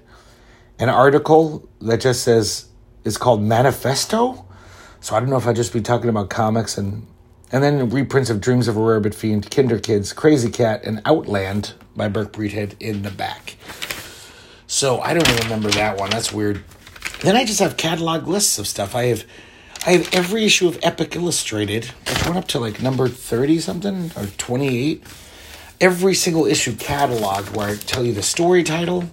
An 0.77 0.89
article 0.89 1.69
that 1.79 2.01
just 2.01 2.23
says 2.23 2.67
is 3.03 3.17
called 3.17 3.41
Manifesto. 3.41 4.45
So 4.99 5.15
I 5.15 5.19
don't 5.19 5.29
know 5.29 5.37
if 5.37 5.47
I'd 5.47 5.55
just 5.55 5.73
be 5.73 5.81
talking 5.81 6.09
about 6.09 6.29
comics 6.29 6.77
and 6.77 7.07
and 7.53 7.63
then 7.63 7.89
reprints 7.89 8.29
of 8.29 8.39
Dreams 8.39 8.69
of 8.69 8.77
a 8.77 8.79
Rarebit 8.79 9.13
Fiend, 9.13 9.51
Kinder 9.51 9.77
Kids, 9.77 10.13
Krazy 10.13 10.53
Kat, 10.53 10.85
and 10.85 11.01
Outland 11.03 11.73
by 11.97 12.07
Berke 12.07 12.31
Breathed 12.31 12.75
in 12.79 13.01
the 13.01 13.11
back. 13.11 13.57
So 14.67 15.01
I 15.01 15.13
don't 15.13 15.27
even 15.27 15.43
remember 15.43 15.69
that 15.71 15.97
one. 15.97 16.11
That's 16.11 16.31
weird. 16.31 16.63
Then 17.21 17.35
I 17.35 17.43
just 17.43 17.59
have 17.59 17.75
catalog 17.75 18.27
lists 18.27 18.57
of 18.57 18.67
stuff. 18.67 18.95
I 18.95 19.05
have 19.05 19.25
I 19.83 19.93
have 19.93 20.13
every 20.13 20.45
issue 20.45 20.67
of 20.67 20.77
Epic 20.83 21.15
Illustrated. 21.15 21.91
It 22.05 22.25
went 22.25 22.37
up 22.37 22.47
to 22.49 22.59
like 22.59 22.83
number 22.83 23.07
30 23.07 23.59
something 23.59 24.11
or 24.15 24.27
28. 24.27 25.03
Every 25.79 26.13
single 26.13 26.45
issue 26.45 26.75
catalog 26.75 27.47
where 27.55 27.69
I 27.69 27.75
tell 27.75 28.05
you 28.05 28.13
the 28.13 28.21
story 28.21 28.63
title, 28.63 29.05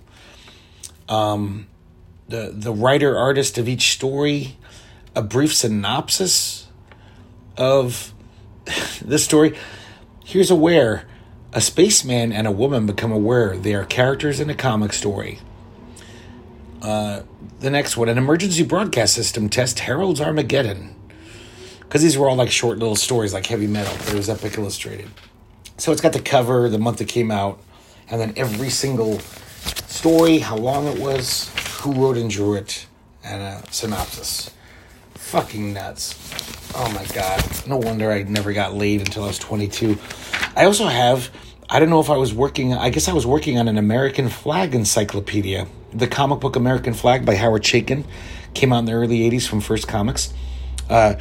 um, 1.09 1.69
the 2.29 2.53
the 2.55 2.71
writer 2.71 3.17
artist 3.17 3.57
of 3.57 3.67
each 3.67 3.93
story, 3.93 4.59
a 5.17 5.23
brief 5.23 5.55
synopsis 5.55 6.69
of 7.57 8.13
the 9.03 9.19
story. 9.19 9.57
Here's 10.27 10.51
aware 10.51 11.07
a 11.55 11.63
spaceman 11.63 12.31
and 12.31 12.47
a 12.47 12.53
woman 12.53 12.85
become 12.85 13.11
aware 13.11 13.57
they 13.57 13.75
are 13.75 13.87
characters 13.87 14.39
in 14.39 14.51
a 14.51 14.55
comic 14.55 14.93
story. 14.93 15.39
Uh, 16.83 17.23
the 17.61 17.71
next 17.71 17.97
one, 17.97 18.09
an 18.09 18.19
emergency 18.19 18.63
broadcast 18.63 19.15
system 19.15 19.49
test 19.49 19.81
heralds 19.81 20.21
Armageddon. 20.21 20.95
Because 21.81 22.03
these 22.03 22.17
were 22.19 22.29
all 22.29 22.37
like 22.37 22.51
short 22.51 22.79
little 22.79 22.97
stories, 22.97 23.33
like 23.33 23.47
heavy 23.47 23.67
metal. 23.67 23.95
It 24.09 24.15
was 24.15 24.29
Epic 24.29 24.59
Illustrated. 24.59 25.11
So 25.79 25.91
it's 25.91 26.01
got 26.01 26.13
the 26.13 26.21
cover, 26.21 26.69
the 26.69 26.79
month 26.79 27.01
it 27.01 27.09
came 27.09 27.31
out, 27.31 27.61
and 28.11 28.21
then 28.21 28.33
every 28.37 28.71
single 28.71 29.19
story, 29.87 30.39
how 30.39 30.57
long 30.57 30.87
it 30.87 31.01
was, 31.01 31.51
who 31.81 31.93
wrote 31.93 32.17
and 32.17 32.31
drew 32.31 32.55
it, 32.55 32.87
and 33.25 33.43
a 33.43 33.73
synopsis. 33.73 34.51
Fucking 35.15 35.73
nuts. 35.73 36.15
Oh 36.75 36.93
my 36.93 37.05
god. 37.15 37.43
No 37.67 37.77
wonder 37.77 38.13
I 38.13 38.23
never 38.23 38.53
got 38.53 38.75
laid 38.75 39.01
until 39.01 39.25
I 39.25 39.29
was 39.29 39.39
22. 39.39 39.99
I 40.57 40.65
also 40.65 40.87
have, 40.87 41.31
I 41.69 41.81
don't 41.81 41.91
know 41.91 42.01
if 42.01 42.11
I 42.11 42.17
was 42.17 42.35
working, 42.35 42.75
I 42.75 42.91
guess 42.91 43.09
I 43.09 43.13
was 43.13 43.27
working 43.27 43.59
on 43.59 43.69
an 43.69 43.79
American 43.79 44.29
Flagg 44.29 44.75
encyclopedia 44.75 45.67
the 45.93 46.07
comic 46.07 46.41
book 46.41 46.57
American 46.57 46.95
Flagg 46.95 47.25
by 47.25 47.35
Howard 47.35 47.63
Chaykin 47.63 48.05
came 48.55 48.73
out 48.73 48.81
in 48.81 48.85
the 48.85 48.93
early 48.93 49.31
80s 49.31 49.47
from 49.49 49.61
First 49.61 49.89
Comics. 49.89 50.33
Uh, 50.89 51.15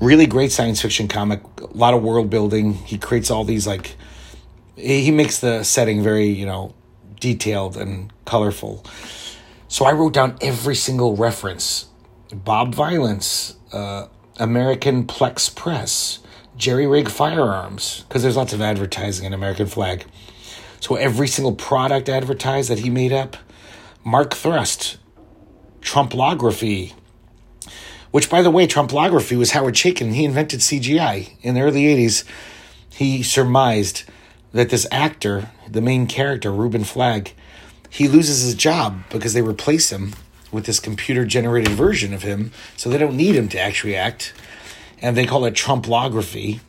really 0.00 0.26
great 0.26 0.52
science 0.52 0.80
fiction 0.80 1.08
comic, 1.08 1.42
a 1.60 1.76
lot 1.76 1.94
of 1.94 2.02
world 2.02 2.30
building. 2.30 2.74
He 2.74 2.98
creates 2.98 3.30
all 3.30 3.44
these, 3.44 3.66
like, 3.66 3.96
he 4.76 5.10
makes 5.10 5.38
the 5.38 5.62
setting 5.62 6.02
very, 6.02 6.26
you 6.26 6.46
know, 6.46 6.74
detailed 7.20 7.76
and 7.76 8.12
colorful. 8.24 8.84
So 9.68 9.84
I 9.84 9.92
wrote 9.92 10.12
down 10.12 10.36
every 10.40 10.74
single 10.74 11.16
reference 11.16 11.86
Bob 12.32 12.74
Violence, 12.74 13.56
uh, 13.72 14.06
American 14.38 15.06
Plex 15.06 15.54
Press, 15.54 16.18
Jerry 16.56 16.86
Rig 16.86 17.08
Firearms, 17.08 18.04
because 18.08 18.22
there's 18.22 18.36
lots 18.36 18.52
of 18.52 18.60
advertising 18.60 19.24
in 19.24 19.32
American 19.32 19.66
Flagg. 19.66 20.04
So 20.80 20.96
every 20.96 21.28
single 21.28 21.54
product 21.54 22.08
advertised 22.08 22.68
that 22.70 22.80
he 22.80 22.90
made 22.90 23.12
up, 23.12 23.36
Mark 24.06 24.34
Thrust, 24.34 24.98
Trumpolography, 25.80 26.92
which, 28.10 28.28
by 28.28 28.42
the 28.42 28.50
way, 28.50 28.66
Trumpolography 28.66 29.38
was 29.38 29.52
Howard 29.52 29.74
Chaykin. 29.74 30.12
He 30.12 30.26
invented 30.26 30.60
CGI 30.60 31.30
in 31.40 31.54
the 31.54 31.62
early 31.62 31.84
80s. 31.84 32.24
He 32.90 33.22
surmised 33.22 34.04
that 34.52 34.68
this 34.68 34.86
actor, 34.92 35.50
the 35.66 35.80
main 35.80 36.06
character, 36.06 36.52
Reuben 36.52 36.84
Flagg, 36.84 37.32
he 37.88 38.06
loses 38.06 38.42
his 38.42 38.54
job 38.54 39.02
because 39.08 39.32
they 39.32 39.40
replace 39.40 39.90
him 39.90 40.12
with 40.52 40.66
this 40.66 40.80
computer 40.80 41.24
generated 41.24 41.72
version 41.72 42.12
of 42.12 42.22
him, 42.22 42.52
so 42.76 42.90
they 42.90 42.98
don't 42.98 43.16
need 43.16 43.34
him 43.34 43.48
to 43.48 43.58
actually 43.58 43.96
act. 43.96 44.34
And 45.00 45.16
they 45.16 45.24
call 45.24 45.46
it 45.46 45.54
Trumpolography, 45.54 46.60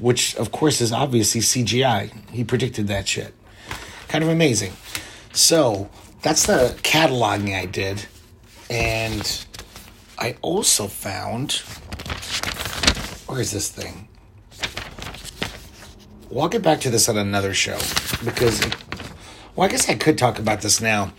which, 0.00 0.36
of 0.36 0.52
course, 0.52 0.80
is 0.80 0.92
obviously 0.92 1.40
CGI. 1.40 2.12
He 2.30 2.44
predicted 2.44 2.86
that 2.86 3.08
shit. 3.08 3.34
Kind 4.06 4.22
of 4.22 4.30
amazing. 4.30 4.72
So, 5.32 5.90
that's 6.24 6.46
the 6.46 6.74
cataloging 6.82 7.54
I 7.54 7.66
did. 7.66 8.06
And 8.70 9.44
I 10.18 10.36
also 10.40 10.86
found 10.86 11.52
where 13.26 13.40
is 13.40 13.52
this 13.52 13.68
thing? 13.68 14.08
Well, 16.30 16.48
get 16.48 16.62
back 16.62 16.80
to 16.80 16.90
this 16.90 17.08
on 17.10 17.18
another 17.18 17.52
show 17.52 17.76
because, 18.24 18.60
well, 19.54 19.68
I 19.68 19.70
guess 19.70 19.88
I 19.88 19.94
could 19.96 20.16
talk 20.16 20.38
about 20.38 20.62
this 20.62 20.80
now. 20.80 21.12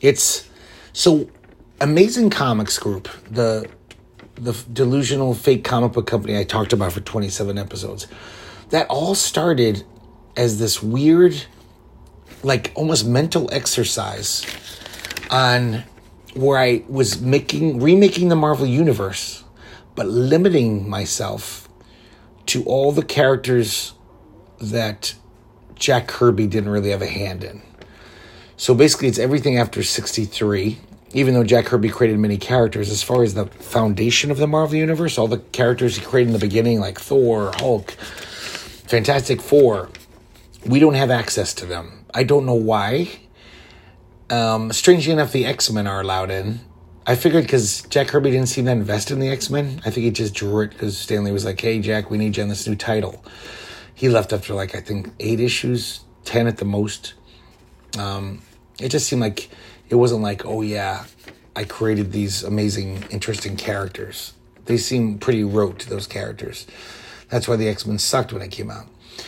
It's 0.00 0.48
so 0.92 1.28
Amazing 1.80 2.30
Comics 2.30 2.78
Group, 2.78 3.08
the 3.28 3.68
the 4.36 4.52
delusional 4.72 5.34
fake 5.34 5.64
comic 5.64 5.92
book 5.92 6.06
company 6.06 6.38
I 6.38 6.44
talked 6.44 6.72
about 6.72 6.92
for 6.92 7.00
27 7.00 7.58
episodes. 7.58 8.06
That 8.70 8.86
all 8.88 9.14
started 9.14 9.84
as 10.36 10.58
this 10.58 10.82
weird 10.82 11.44
like 12.42 12.72
almost 12.74 13.06
mental 13.06 13.48
exercise 13.52 14.46
on 15.30 15.84
where 16.34 16.58
I 16.58 16.84
was 16.88 17.20
making 17.20 17.80
remaking 17.80 18.28
the 18.28 18.36
Marvel 18.36 18.66
universe, 18.66 19.44
but 19.94 20.06
limiting 20.06 20.88
myself 20.88 21.68
to 22.46 22.64
all 22.64 22.92
the 22.92 23.04
characters 23.04 23.94
that 24.60 25.14
Jack 25.74 26.06
Kirby 26.06 26.46
didn't 26.46 26.70
really 26.70 26.90
have 26.90 27.02
a 27.02 27.06
hand 27.06 27.44
in. 27.44 27.62
So 28.56 28.74
basically, 28.74 29.08
it's 29.08 29.18
everything 29.18 29.58
after 29.58 29.82
63. 29.82 30.78
Even 31.14 31.34
though 31.34 31.44
Jack 31.44 31.66
Kirby 31.66 31.90
created 31.90 32.18
many 32.18 32.38
characters, 32.38 32.88
as 32.88 33.02
far 33.02 33.22
as 33.22 33.34
the 33.34 33.46
foundation 33.46 34.30
of 34.30 34.38
the 34.38 34.46
Marvel 34.46 34.76
Universe, 34.76 35.18
all 35.18 35.28
the 35.28 35.38
characters 35.38 35.96
he 35.96 36.04
created 36.04 36.28
in 36.28 36.32
the 36.32 36.38
beginning, 36.38 36.80
like 36.80 36.98
Thor, 36.98 37.52
Hulk, 37.56 37.90
Fantastic 37.90 39.42
Four, 39.42 39.90
we 40.64 40.78
don't 40.78 40.94
have 40.94 41.10
access 41.10 41.52
to 41.54 41.66
them. 41.66 42.01
I 42.14 42.24
don't 42.24 42.46
know 42.46 42.54
why. 42.54 43.08
Um, 44.30 44.72
strangely 44.72 45.12
enough, 45.12 45.32
the 45.32 45.44
X 45.44 45.70
Men 45.70 45.86
are 45.86 46.00
allowed 46.00 46.30
in. 46.30 46.60
I 47.06 47.16
figured 47.16 47.44
because 47.44 47.82
Jack 47.82 48.08
Kirby 48.08 48.30
didn't 48.30 48.48
seem 48.48 48.66
to 48.66 48.70
invest 48.70 49.10
in 49.10 49.18
the 49.18 49.28
X 49.28 49.50
Men, 49.50 49.80
I 49.84 49.90
think 49.90 50.04
he 50.04 50.10
just 50.10 50.34
drew 50.34 50.60
it 50.60 50.70
because 50.70 50.96
Stan 50.96 51.24
Lee 51.24 51.32
was 51.32 51.44
like, 51.44 51.60
"Hey, 51.60 51.80
Jack, 51.80 52.10
we 52.10 52.18
need 52.18 52.36
you 52.36 52.42
on 52.42 52.48
this 52.48 52.66
new 52.66 52.76
title." 52.76 53.24
He 53.94 54.08
left 54.08 54.32
after 54.32 54.54
like 54.54 54.74
I 54.74 54.80
think 54.80 55.12
eight 55.20 55.40
issues, 55.40 56.00
ten 56.24 56.46
at 56.46 56.58
the 56.58 56.64
most. 56.64 57.14
Um, 57.98 58.42
it 58.80 58.90
just 58.90 59.06
seemed 59.06 59.20
like 59.20 59.50
it 59.88 59.96
wasn't 59.96 60.22
like, 60.22 60.46
"Oh 60.46 60.62
yeah, 60.62 61.04
I 61.56 61.64
created 61.64 62.12
these 62.12 62.42
amazing, 62.42 63.04
interesting 63.10 63.56
characters." 63.56 64.32
They 64.66 64.76
seem 64.76 65.18
pretty 65.18 65.42
rote 65.44 65.80
to 65.80 65.90
those 65.90 66.06
characters. 66.06 66.66
That's 67.28 67.48
why 67.48 67.56
the 67.56 67.68
X 67.68 67.84
Men 67.84 67.98
sucked 67.98 68.32
when 68.32 68.42
it 68.42 68.50
came 68.50 68.70
out. 68.70 68.86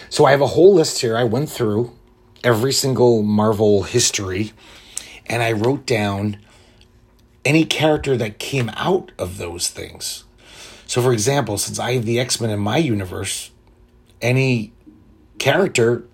So 0.09 0.25
I 0.25 0.31
have 0.31 0.41
a 0.41 0.47
whole 0.47 0.75
list 0.75 1.01
here. 1.01 1.17
I 1.17 1.25
went 1.25 1.51
through 1.51 1.93
every 2.45 2.73
single 2.73 3.23
Marvel 3.23 3.83
history 3.83 4.53
and 5.27 5.43
I 5.43 5.53
wrote 5.53 5.87
down 5.87 6.37
any 7.45 7.65
character 7.65 8.17
that 8.17 8.39
came 8.39 8.71
out 8.75 9.13
of 9.19 9.39
those 9.39 9.69
things. 9.69 10.25
So, 10.87 11.03
for 11.03 11.13
example, 11.13 11.59
since 11.59 11.79
I 11.79 11.93
have 11.95 12.05
the 12.05 12.21
X 12.21 12.41
Men 12.41 12.51
in 12.51 12.61
my 12.61 12.77
universe, 12.77 13.51
any 14.21 14.73
character 15.39 16.05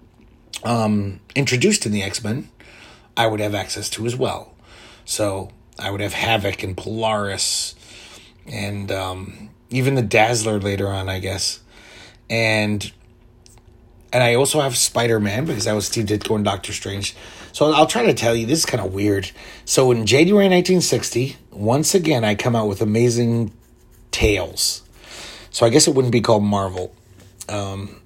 um, 0.65 1.21
introduced 1.35 1.87
in 1.87 1.93
the 1.93 2.03
X 2.03 2.23
Men, 2.23 2.49
I 3.17 3.27
would 3.27 3.41
have 3.41 3.55
access 3.55 3.91
to 3.91 4.07
as 4.07 4.17
well. 4.17 4.55
So, 5.05 5.51
I 5.79 5.91
would 5.91 6.01
have 6.01 6.15
Havoc 6.15 6.63
and 6.63 6.77
Polaris 6.77 7.75
and 8.47 8.91
um, 8.93 9.51
even 9.71 9.95
the 9.95 10.03
Dazzler 10.03 10.61
later 10.61 10.89
on, 10.89 11.09
I 11.09 11.19
guess. 11.19 11.61
And 12.29 12.93
and 14.13 14.23
I 14.23 14.35
also 14.35 14.61
have 14.61 14.77
Spider 14.77 15.21
Man 15.21 15.45
because 15.45 15.65
that 15.65 15.73
was 15.73 15.87
Steve 15.87 16.07
Ditko 16.07 16.37
and 16.37 16.45
Doctor 16.45 16.73
Strange. 16.73 17.15
So 17.53 17.73
I'll 17.73 17.87
try 17.87 18.07
to 18.07 18.15
tell 18.15 18.35
you 18.35 18.47
this 18.47 18.61
is 18.61 18.67
kind 18.67 18.85
of 18.85 18.93
weird. 18.93 19.31
So 19.65 19.91
in 19.91 20.07
January 20.07 20.47
1960, 20.47 21.37
once 21.53 21.95
again 21.95 22.25
I 22.25 22.35
come 22.35 22.57
out 22.57 22.69
with 22.69 22.81
amazing 22.81 23.53
tales. 24.11 24.83
So 25.51 25.67
I 25.67 25.69
guess 25.69 25.89
it 25.89 25.95
wouldn't 25.95 26.13
be 26.13 26.21
called 26.21 26.45
Marvel. 26.45 26.95
Um, 27.49 28.01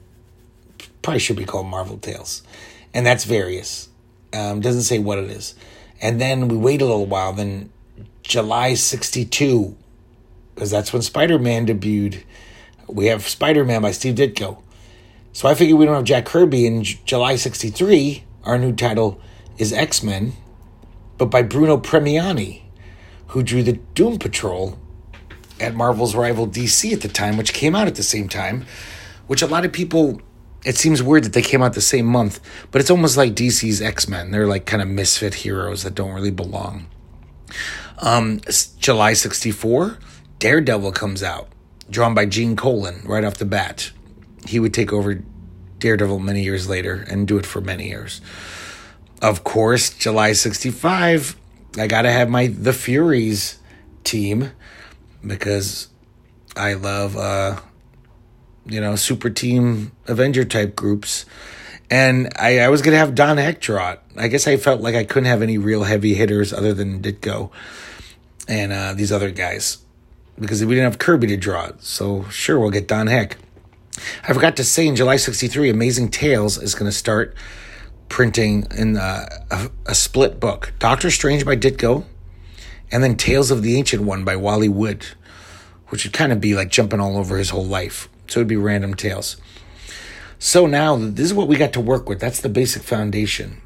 probably 1.02 1.20
should 1.20 1.36
be 1.36 1.44
called 1.44 1.66
Marvel 1.66 1.98
Tales, 1.98 2.42
and 2.94 3.04
that's 3.04 3.24
various. 3.24 3.88
Um, 4.32 4.60
doesn't 4.60 4.82
say 4.82 4.98
what 4.98 5.18
it 5.18 5.30
is. 5.30 5.54
And 6.00 6.20
then 6.20 6.48
we 6.48 6.56
wait 6.56 6.82
a 6.82 6.86
little 6.86 7.06
while. 7.06 7.32
Then 7.32 7.70
July 8.22 8.74
62, 8.74 9.76
because 10.54 10.70
that's 10.70 10.92
when 10.92 11.02
Spider 11.02 11.38
Man 11.38 11.66
debuted. 11.66 12.22
We 12.88 13.06
have 13.06 13.26
Spider 13.28 13.64
Man 13.64 13.82
by 13.82 13.92
Steve 13.92 14.14
Ditko. 14.16 14.58
So 15.34 15.48
I 15.48 15.54
figure 15.54 15.74
we 15.74 15.84
don't 15.84 15.96
have 15.96 16.04
Jack 16.04 16.26
Kirby 16.26 16.64
in 16.64 16.84
J- 16.84 17.00
July 17.04 17.34
63. 17.34 18.22
Our 18.44 18.56
new 18.56 18.72
title 18.72 19.20
is 19.58 19.72
X 19.72 20.00
Men, 20.00 20.34
but 21.18 21.26
by 21.26 21.42
Bruno 21.42 21.76
Premiani, 21.76 22.62
who 23.28 23.42
drew 23.42 23.64
the 23.64 23.72
Doom 23.72 24.20
Patrol 24.20 24.78
at 25.58 25.74
Marvel's 25.74 26.14
rival 26.14 26.46
DC 26.46 26.92
at 26.92 27.00
the 27.00 27.08
time, 27.08 27.36
which 27.36 27.52
came 27.52 27.74
out 27.74 27.88
at 27.88 27.96
the 27.96 28.02
same 28.04 28.28
time, 28.28 28.64
which 29.26 29.42
a 29.42 29.48
lot 29.48 29.64
of 29.64 29.72
people 29.72 30.22
it 30.64 30.76
seems 30.76 31.02
weird 31.02 31.24
that 31.24 31.32
they 31.32 31.42
came 31.42 31.62
out 31.62 31.74
the 31.74 31.80
same 31.80 32.06
month, 32.06 32.38
but 32.70 32.80
it's 32.80 32.90
almost 32.90 33.16
like 33.16 33.34
DC's 33.34 33.82
X 33.82 34.06
Men. 34.06 34.30
They're 34.30 34.46
like 34.46 34.66
kind 34.66 34.82
of 34.82 34.86
misfit 34.86 35.34
heroes 35.34 35.82
that 35.82 35.96
don't 35.96 36.12
really 36.12 36.30
belong. 36.30 36.86
Um, 37.98 38.40
July 38.78 39.14
64, 39.14 39.98
Daredevil 40.38 40.92
comes 40.92 41.24
out, 41.24 41.48
drawn 41.90 42.14
by 42.14 42.26
Gene 42.26 42.54
Colan 42.54 43.02
right 43.04 43.24
off 43.24 43.34
the 43.34 43.44
bat. 43.44 43.90
He 44.46 44.60
would 44.60 44.74
take 44.74 44.92
over 44.92 45.22
Daredevil 45.78 46.18
many 46.18 46.42
years 46.42 46.68
later 46.68 47.04
and 47.08 47.26
do 47.26 47.38
it 47.38 47.46
for 47.46 47.60
many 47.60 47.88
years. 47.88 48.20
Of 49.22 49.44
course, 49.44 49.90
July 49.90 50.32
65, 50.32 51.36
I 51.78 51.86
got 51.86 52.02
to 52.02 52.12
have 52.12 52.28
my 52.28 52.48
The 52.48 52.72
Furies 52.72 53.58
team 54.02 54.52
because 55.26 55.88
I 56.56 56.74
love 56.74 57.16
uh, 57.16 57.60
you 58.66 58.80
know, 58.80 58.96
super 58.96 59.30
team 59.30 59.92
Avenger 60.06 60.44
type 60.44 60.74
groups. 60.76 61.26
And 61.90 62.32
I, 62.38 62.60
I 62.60 62.68
was 62.68 62.82
to 62.82 62.96
have 62.96 63.14
Don 63.14 63.38
it. 63.38 63.68
I 64.16 64.28
guess 64.28 64.46
I 64.46 64.56
felt 64.56 64.80
like 64.80 64.94
I 64.94 65.04
couldn't 65.04 65.28
have 65.28 65.42
any 65.42 65.58
real 65.58 65.84
heavy 65.84 66.14
hitters 66.14 66.52
other 66.52 66.72
than 66.72 67.02
Ditko 67.02 67.50
and 68.48 68.72
uh, 68.72 68.94
these 68.94 69.12
other 69.12 69.30
guys 69.30 69.78
because 70.38 70.64
we 70.64 70.74
didn't 70.74 70.90
have 70.90 70.98
Kirby 70.98 71.26
to 71.28 71.36
draw 71.36 71.66
it. 71.66 71.82
So, 71.82 72.24
sure, 72.30 72.58
we'll 72.58 72.70
get 72.70 72.88
Don 72.88 73.06
Heck. 73.06 73.36
I 74.26 74.32
forgot 74.32 74.56
to 74.56 74.64
say 74.64 74.86
in 74.86 74.96
July 74.96 75.16
63, 75.16 75.70
Amazing 75.70 76.08
Tales 76.08 76.58
is 76.58 76.74
going 76.74 76.90
to 76.90 76.96
start 76.96 77.36
printing 78.08 78.66
in 78.76 78.96
uh, 78.96 79.26
a, 79.50 79.70
a, 79.86 79.94
split 79.94 80.38
book 80.38 80.72
Doctor 80.78 81.10
Strange 81.10 81.44
by 81.44 81.56
Ditko 81.56 82.04
and 82.90 83.02
then 83.02 83.16
Tales 83.16 83.50
of 83.50 83.62
the 83.62 83.76
Ancient 83.76 84.02
One 84.02 84.24
by 84.24 84.36
Wally 84.36 84.68
Wood, 84.68 85.06
which 85.88 86.04
would 86.04 86.12
kind 86.12 86.32
of 86.32 86.40
be 86.40 86.54
like 86.54 86.68
jumping 86.70 87.00
all 87.00 87.16
over 87.16 87.38
his 87.38 87.50
whole 87.50 87.64
life. 87.64 88.08
So 88.26 88.40
it'd 88.40 88.48
be 88.48 88.56
random 88.56 88.94
tales. 88.94 89.36
So 90.38 90.66
now 90.66 90.96
this 90.96 91.26
is 91.26 91.34
what 91.34 91.48
we 91.48 91.56
got 91.56 91.72
to 91.74 91.80
work 91.80 92.08
with. 92.08 92.20
That's 92.20 92.40
the 92.40 92.48
basic 92.48 92.82
foundation. 92.82 93.60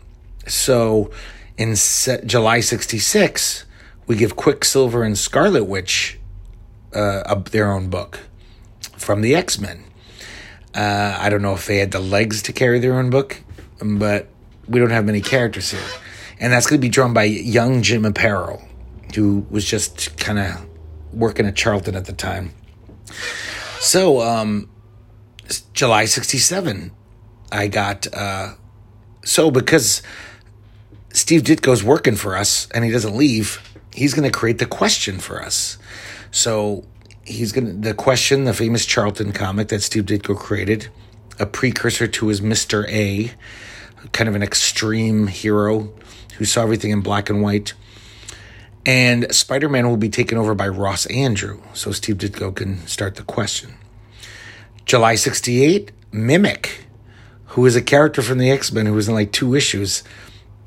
So 0.46 1.10
in 1.56 1.74
July 1.74 2.60
66, 2.60 3.64
we 4.06 4.16
give 4.16 4.36
Quicksilver 4.36 5.02
and 5.02 5.18
Scarlet 5.18 5.64
Witch 5.64 6.18
uh, 6.94 7.34
their 7.50 7.70
own 7.70 7.90
book 7.90 8.20
from 8.96 9.20
the 9.20 9.34
X 9.34 9.58
Men. 9.58 9.84
Uh, 10.78 11.16
I 11.18 11.28
don't 11.28 11.42
know 11.42 11.54
if 11.54 11.66
they 11.66 11.78
had 11.78 11.90
the 11.90 11.98
legs 11.98 12.42
to 12.42 12.52
carry 12.52 12.78
their 12.78 12.96
own 13.00 13.10
book, 13.10 13.42
but 13.82 14.28
we 14.68 14.78
don't 14.78 14.90
have 14.90 15.04
many 15.04 15.20
characters 15.20 15.72
here. 15.72 15.82
And 16.38 16.52
that's 16.52 16.68
going 16.68 16.80
to 16.80 16.80
be 16.80 16.88
drawn 16.88 17.12
by 17.12 17.24
young 17.24 17.82
Jim 17.82 18.04
Aparo, 18.04 18.64
who 19.12 19.44
was 19.50 19.64
just 19.64 20.16
kind 20.18 20.38
of 20.38 20.64
working 21.12 21.46
at 21.46 21.56
Charlton 21.56 21.96
at 21.96 22.04
the 22.04 22.12
time. 22.12 22.54
So, 23.80 24.20
um, 24.20 24.70
July 25.72 26.04
67, 26.04 26.92
I 27.50 27.66
got, 27.66 28.06
uh, 28.14 28.54
so 29.24 29.50
because 29.50 30.00
Steve 31.12 31.42
Ditko's 31.42 31.82
working 31.82 32.14
for 32.14 32.36
us 32.36 32.68
and 32.70 32.84
he 32.84 32.92
doesn't 32.92 33.16
leave, 33.16 33.60
he's 33.92 34.14
going 34.14 34.30
to 34.30 34.38
create 34.38 34.58
the 34.58 34.66
question 34.66 35.18
for 35.18 35.42
us. 35.42 35.76
So 36.30 36.84
he's 37.28 37.52
to, 37.52 37.60
the 37.60 37.94
question, 37.94 38.44
the 38.44 38.54
famous 38.54 38.86
Charlton 38.86 39.32
comic 39.32 39.68
that 39.68 39.82
Steve 39.82 40.06
Ditko 40.06 40.36
created, 40.36 40.88
a 41.38 41.46
precursor 41.46 42.06
to 42.08 42.28
his 42.28 42.40
Mr. 42.40 42.88
A, 42.88 43.32
kind 44.12 44.28
of 44.28 44.34
an 44.34 44.42
extreme 44.42 45.26
hero 45.26 45.92
who 46.38 46.44
saw 46.44 46.62
everything 46.62 46.90
in 46.90 47.00
black 47.00 47.28
and 47.30 47.42
white. 47.42 47.74
And 48.86 49.32
Spider 49.34 49.68
Man 49.68 49.88
will 49.88 49.96
be 49.96 50.08
taken 50.08 50.38
over 50.38 50.54
by 50.54 50.68
Ross 50.68 51.06
Andru, 51.08 51.60
so 51.76 51.92
Steve 51.92 52.16
Ditko 52.16 52.54
can 52.56 52.86
start 52.86 53.16
the 53.16 53.22
question. 53.22 53.74
July 54.86 55.14
68, 55.16 55.92
Mimic, 56.10 56.86
who 57.46 57.66
is 57.66 57.76
a 57.76 57.82
character 57.82 58.22
from 58.22 58.38
the 58.38 58.50
X 58.50 58.72
Men 58.72 58.86
who 58.86 58.94
was 58.94 59.08
in 59.08 59.14
like 59.14 59.32
two 59.32 59.54
issues. 59.54 60.02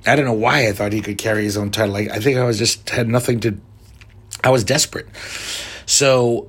I 0.06 0.16
don't 0.16 0.26
know 0.26 0.34
why 0.34 0.68
I 0.68 0.74
thought 0.74 0.94
he 0.94 1.02
could 1.02 1.18
carry 1.18 1.44
his 1.44 1.58
own 1.58 1.72
title. 1.72 1.94
Like, 1.94 2.10
I 2.10 2.20
think 2.20 2.38
I 2.38 2.44
was 2.44 2.58
just 2.58 2.90
had 2.90 3.08
nothing 3.08 3.40
to. 3.42 3.58
I 4.44 4.50
was 4.50 4.64
desperate. 4.64 5.08
So, 5.92 6.48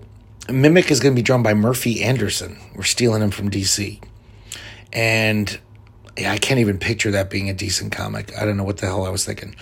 Mimic 0.49 0.93
is 0.93 1.01
going 1.01 1.17
to 1.17 1.19
be 1.19 1.25
drawn 1.25 1.43
by 1.43 1.53
Murphy 1.53 2.05
Anderson. 2.05 2.61
We're 2.77 2.85
stealing 2.85 3.23
him 3.23 3.33
from 3.33 3.51
DC. 3.51 4.01
And 4.93 5.59
yeah, 6.17 6.31
I 6.31 6.39
can't 6.39 6.61
even 6.61 6.79
picture 6.79 7.11
that 7.11 7.29
being 7.29 7.51
a 7.51 7.53
decent 7.53 7.91
comic. 7.91 8.33
I 8.41 8.45
don't 8.45 8.57
know 8.57 8.63
what 8.63 8.77
the 8.77 8.87
hell 8.87 9.05
I 9.05 9.09
was 9.09 9.25
thinking. 9.25 9.57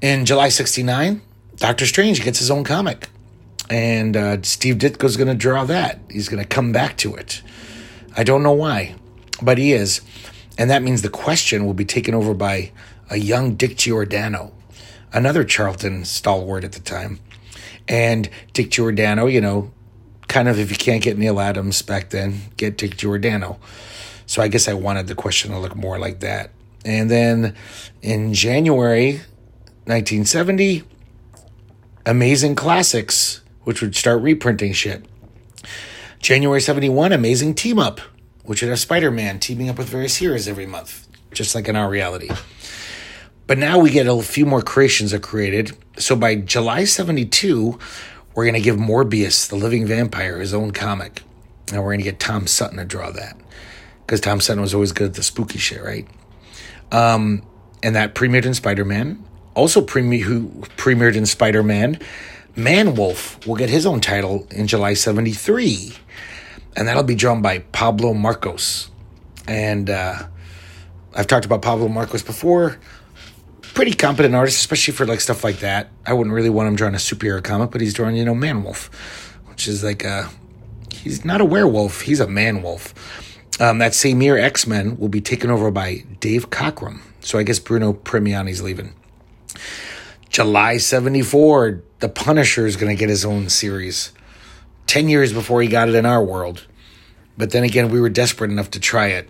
In 0.00 0.24
July 0.24 0.48
69, 0.48 1.20
Doctor 1.56 1.84
Strange 1.84 2.24
gets 2.24 2.38
his 2.38 2.50
own 2.50 2.64
comic. 2.64 3.10
And 3.68 4.16
uh, 4.16 4.40
Steve 4.40 4.76
Ditko's 4.76 5.18
going 5.18 5.28
to 5.28 5.34
draw 5.34 5.66
that. 5.66 6.00
He's 6.10 6.30
going 6.30 6.42
to 6.42 6.48
come 6.48 6.72
back 6.72 6.96
to 6.96 7.14
it. 7.14 7.42
I 8.16 8.24
don't 8.24 8.42
know 8.42 8.52
why, 8.52 8.94
but 9.42 9.58
he 9.58 9.74
is. 9.74 10.00
And 10.56 10.70
that 10.70 10.82
means 10.82 11.02
the 11.02 11.10
question 11.10 11.66
will 11.66 11.74
be 11.74 11.84
taken 11.84 12.14
over 12.14 12.32
by 12.32 12.72
a 13.10 13.18
young 13.18 13.56
Dick 13.56 13.76
Giordano, 13.76 14.54
another 15.12 15.44
Charlton 15.44 16.06
stalwart 16.06 16.64
at 16.64 16.72
the 16.72 16.80
time. 16.80 17.20
And 17.88 18.28
Dick 18.52 18.70
Giordano, 18.70 19.26
you 19.26 19.40
know, 19.40 19.72
kind 20.28 20.48
of 20.48 20.58
if 20.58 20.70
you 20.70 20.76
can't 20.76 21.02
get 21.02 21.18
Neal 21.18 21.40
Adams 21.40 21.82
back 21.82 22.10
then, 22.10 22.42
get 22.56 22.76
Dick 22.76 22.96
Giordano. 22.96 23.58
So 24.26 24.42
I 24.42 24.48
guess 24.48 24.68
I 24.68 24.74
wanted 24.74 25.06
the 25.06 25.14
question 25.14 25.50
to 25.52 25.58
look 25.58 25.74
more 25.74 25.98
like 25.98 26.20
that. 26.20 26.50
And 26.84 27.10
then 27.10 27.54
in 28.02 28.34
January 28.34 29.20
1970, 29.86 30.84
Amazing 32.04 32.54
Classics, 32.54 33.42
which 33.64 33.80
would 33.80 33.96
start 33.96 34.22
reprinting 34.22 34.72
shit. 34.72 35.04
January 36.20 36.60
71, 36.60 37.12
Amazing 37.12 37.54
Team 37.54 37.78
Up, 37.78 38.00
which 38.44 38.62
would 38.62 38.68
have 38.68 38.78
Spider 38.78 39.10
Man 39.10 39.38
teaming 39.38 39.68
up 39.68 39.78
with 39.78 39.88
various 39.88 40.16
heroes 40.16 40.48
every 40.48 40.66
month, 40.66 41.06
just 41.32 41.54
like 41.54 41.68
in 41.68 41.76
our 41.76 41.88
reality. 41.88 42.30
But 43.48 43.58
now 43.58 43.80
we 43.80 43.90
get 43.90 44.06
a 44.06 44.22
few 44.22 44.46
more 44.46 44.62
creations 44.62 45.12
are 45.12 45.18
created. 45.18 45.76
So 45.96 46.14
by 46.14 46.36
July 46.36 46.84
72, 46.84 47.76
we're 48.34 48.44
going 48.44 48.54
to 48.54 48.60
give 48.60 48.76
Morbius, 48.76 49.48
the 49.48 49.56
living 49.56 49.84
vampire, 49.86 50.38
his 50.38 50.54
own 50.54 50.70
comic. 50.70 51.22
And 51.72 51.78
we're 51.78 51.88
going 51.88 51.98
to 51.98 52.04
get 52.04 52.20
Tom 52.20 52.46
Sutton 52.46 52.78
to 52.78 52.84
draw 52.84 53.10
that. 53.10 53.36
Because 54.06 54.20
Tom 54.20 54.40
Sutton 54.40 54.60
was 54.60 54.72
always 54.72 54.92
good 54.92 55.08
at 55.08 55.14
the 55.14 55.24
spooky 55.24 55.58
shit, 55.58 55.82
right? 55.82 56.06
Um, 56.92 57.42
and 57.82 57.96
that 57.96 58.14
premiered 58.14 58.46
in 58.46 58.54
Spider 58.54 58.84
Man 58.84 59.24
also 59.58 59.82
premiere, 59.82 60.24
who 60.24 60.48
premiered 60.76 61.16
in 61.16 61.26
Spider 61.26 61.64
Man, 61.64 61.98
Man 62.54 62.94
Wolf 62.94 63.44
will 63.44 63.56
get 63.56 63.68
his 63.68 63.84
own 63.86 64.00
title 64.00 64.46
in 64.52 64.68
July 64.68 64.94
73. 64.94 65.94
And 66.76 66.86
that'll 66.86 67.02
be 67.02 67.16
drawn 67.16 67.42
by 67.42 67.58
Pablo 67.58 68.14
Marcos. 68.14 68.88
And 69.48 69.90
uh, 69.90 70.28
I've 71.12 71.26
talked 71.26 71.44
about 71.44 71.60
Pablo 71.60 71.88
Marcos 71.88 72.22
before. 72.22 72.78
Pretty 73.78 73.94
competent 73.94 74.34
artist, 74.34 74.58
especially 74.58 74.92
for 74.92 75.06
like 75.06 75.20
stuff 75.20 75.44
like 75.44 75.60
that. 75.60 75.90
I 76.04 76.12
wouldn't 76.12 76.34
really 76.34 76.50
want 76.50 76.66
him 76.66 76.74
drawing 76.74 76.94
a 76.94 76.98
superhero 76.98 77.40
comic, 77.40 77.70
but 77.70 77.80
he's 77.80 77.94
drawing, 77.94 78.16
you 78.16 78.24
know, 78.24 78.34
Manwolf, 78.34 78.92
which 79.48 79.68
is 79.68 79.84
like 79.84 80.02
a. 80.02 80.28
He's 80.92 81.24
not 81.24 81.40
a 81.40 81.44
werewolf, 81.44 82.00
he's 82.00 82.18
a 82.18 82.26
man 82.26 82.60
wolf. 82.60 82.92
Um, 83.60 83.78
that 83.78 83.94
same 83.94 84.20
year, 84.20 84.36
X 84.36 84.66
Men 84.66 84.96
will 84.96 85.08
be 85.08 85.20
taken 85.20 85.48
over 85.48 85.70
by 85.70 86.04
Dave 86.18 86.50
Cockrum. 86.50 87.02
So 87.20 87.38
I 87.38 87.44
guess 87.44 87.60
Bruno 87.60 87.92
Premiani's 87.92 88.60
leaving. 88.60 88.94
July 90.28 90.78
74, 90.78 91.80
The 92.00 92.08
Punisher 92.08 92.66
is 92.66 92.74
going 92.74 92.90
to 92.90 92.98
get 92.98 93.08
his 93.08 93.24
own 93.24 93.48
series. 93.48 94.10
10 94.88 95.08
years 95.08 95.32
before 95.32 95.62
he 95.62 95.68
got 95.68 95.88
it 95.88 95.94
in 95.94 96.04
our 96.04 96.24
world. 96.24 96.66
But 97.36 97.52
then 97.52 97.62
again, 97.62 97.90
we 97.90 98.00
were 98.00 98.08
desperate 98.08 98.50
enough 98.50 98.72
to 98.72 98.80
try 98.80 99.06
it 99.06 99.28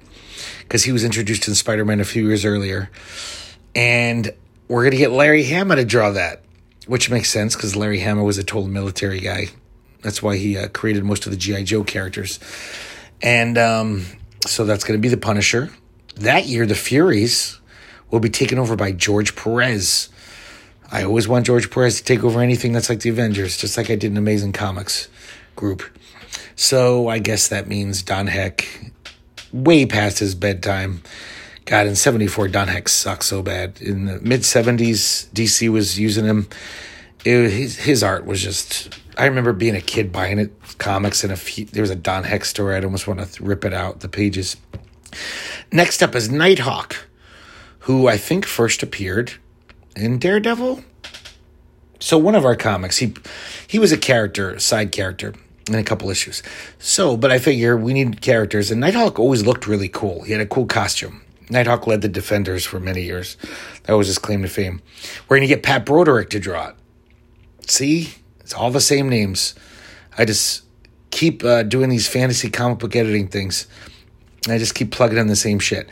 because 0.61 0.85
he 0.85 0.93
was 0.93 1.05
introduced 1.05 1.47
in 1.49 1.55
Spider 1.55 1.85
Man 1.85 2.01
a 2.01 2.05
few 2.07 2.27
years 2.27 2.47
earlier. 2.47 2.89
And 3.79 4.35
we're 4.67 4.83
going 4.83 4.91
to 4.91 4.97
get 4.97 5.13
Larry 5.13 5.45
Hama 5.45 5.77
to 5.77 5.85
draw 5.85 6.11
that, 6.11 6.43
which 6.89 7.11
makes 7.11 7.31
sense 7.31 7.55
because 7.55 7.77
Larry 7.77 8.01
Hama 8.01 8.25
was 8.25 8.37
a 8.37 8.43
total 8.43 8.69
military 8.69 9.21
guy. 9.21 9.51
That's 10.03 10.21
why 10.21 10.37
he 10.37 10.59
uh, 10.59 10.67
created 10.67 11.05
most 11.05 11.27
of 11.27 11.31
the 11.31 11.39
G.I. 11.39 11.63
Joe 11.63 11.85
characters. 11.85 12.41
And 13.23 13.57
um, 13.57 14.05
so 14.45 14.65
that's 14.65 14.83
going 14.83 14.99
to 14.99 15.01
be 15.01 15.09
the 15.09 15.17
Punisher. 15.17 15.71
That 16.17 16.47
year, 16.47 16.67
the 16.67 16.75
Furies 16.75 17.61
will 18.11 18.19
be 18.19 18.31
taken 18.31 18.59
over 18.59 18.75
by 18.75 18.91
George 18.91 19.37
Perez. 19.37 20.09
I 20.91 21.05
always 21.05 21.29
want 21.29 21.47
George 21.47 21.71
Perez 21.71 21.99
to 21.99 22.05
take 22.05 22.25
over 22.25 22.41
anything 22.41 22.73
that's 22.73 22.89
like 22.89 22.99
the 22.99 23.11
Avengers, 23.11 23.59
just 23.59 23.77
like 23.77 23.91
I 23.91 23.95
did 23.95 24.11
in 24.11 24.17
Amazing 24.17 24.55
Comics 24.55 25.07
group. 25.55 25.85
So 26.57 27.07
I 27.07 27.21
guess 27.21 27.47
that 27.47 27.69
means 27.69 28.03
Don 28.03 28.27
Heck, 28.27 28.93
way 29.53 29.87
past 29.87 30.19
his 30.19 30.35
bedtime. 30.35 31.05
God, 31.69 31.87
in 31.87 31.97
74, 31.97 32.49
Don 32.49 32.69
Heck 32.69 32.89
sucked 32.89 33.25
so 33.25 33.43
bad. 33.43 33.83
In 33.83 34.07
the 34.07 34.19
mid 34.21 34.41
70s, 34.41 35.29
DC 35.33 35.69
was 35.69 35.99
using 35.99 36.25
him. 36.25 36.49
It, 37.27 37.51
his, 37.51 37.77
his 37.77 38.03
art 38.03 38.25
was 38.25 38.43
just. 38.43 38.99
I 39.19 39.27
remember 39.27 39.53
being 39.53 39.77
a 39.77 39.83
kid 39.83 40.11
buying 40.11 40.39
it, 40.39 40.51
comics, 40.79 41.25
and 41.25 41.33
a 41.33 41.65
there 41.67 41.83
was 41.83 41.91
a 41.91 41.95
Don 41.95 42.25
Heck 42.25 42.47
story. 42.47 42.75
I'd 42.75 42.87
almost 42.87 43.07
want 43.07 43.21
to 43.21 43.45
rip 43.45 43.67
it 43.67 43.75
out, 43.75 44.01
the 44.01 44.09
pages. 44.09 44.57
Next 45.71 46.03
up 46.03 46.15
is 46.15 46.31
Nighthawk 46.31 46.97
who 47.81 48.09
I 48.09 48.17
think 48.17 48.47
first 48.47 48.83
appeared 48.83 49.35
in 49.95 50.19
Daredevil 50.19 50.83
So 52.01 52.17
one 52.17 52.35
of 52.35 52.47
our 52.47 52.57
comics, 52.57 52.97
he 52.97 53.13
he 53.67 53.79
was 53.79 53.93
a 53.93 53.99
character, 53.99 54.59
side 54.59 54.91
character 54.91 55.35
in 55.69 55.75
a 55.75 55.85
couple 55.85 56.09
issues. 56.09 56.43
So, 56.79 57.15
but 57.19 57.31
I 57.31 57.39
figure 57.39 57.77
we 57.77 57.93
need 57.93 58.23
characters, 58.23 58.71
and 58.71 58.81
Nighthawk 58.81 59.19
always 59.19 59.45
looked 59.45 59.67
really 59.67 59.91
cool. 59.91 60.23
He 60.23 60.33
had 60.33 60.41
a 60.41 60.47
cool 60.47 60.65
costume. 60.65 61.21
Nighthawk 61.51 61.87
led 61.87 62.03
the 62.03 62.09
Defenders 62.09 62.65
for 62.65 62.79
many 62.79 63.03
years. 63.03 63.37
That 63.85 63.95
was 63.95 64.07
his 64.07 64.19
claim 64.19 64.43
to 64.43 64.49
fame. 64.49 64.83
We're 65.29 65.39
going 65.39 65.49
to 65.49 65.55
get 65.55 65.63
Pat 65.63 65.87
Broderick 65.87 66.31
to 66.31 66.41
draw 66.41 66.69
it. 66.69 66.75
See, 67.67 68.15
it's 68.41 68.55
all 68.55 68.71
the 68.71 68.81
same 68.81 69.09
names. 69.09 69.55
I 70.17 70.25
just 70.25 70.65
keep 71.11 71.45
uh, 71.45 71.63
doing 71.63 71.89
these 71.89 72.09
fantasy 72.09 72.51
comic 72.51 72.79
book 72.79 72.97
editing 72.97 73.29
things. 73.29 73.67
And 74.45 74.53
I 74.53 74.59
just 74.59 74.75
keep 74.75 74.91
plugging 74.91 75.19
in 75.19 75.27
the 75.27 75.37
same 75.37 75.59
shit. 75.59 75.89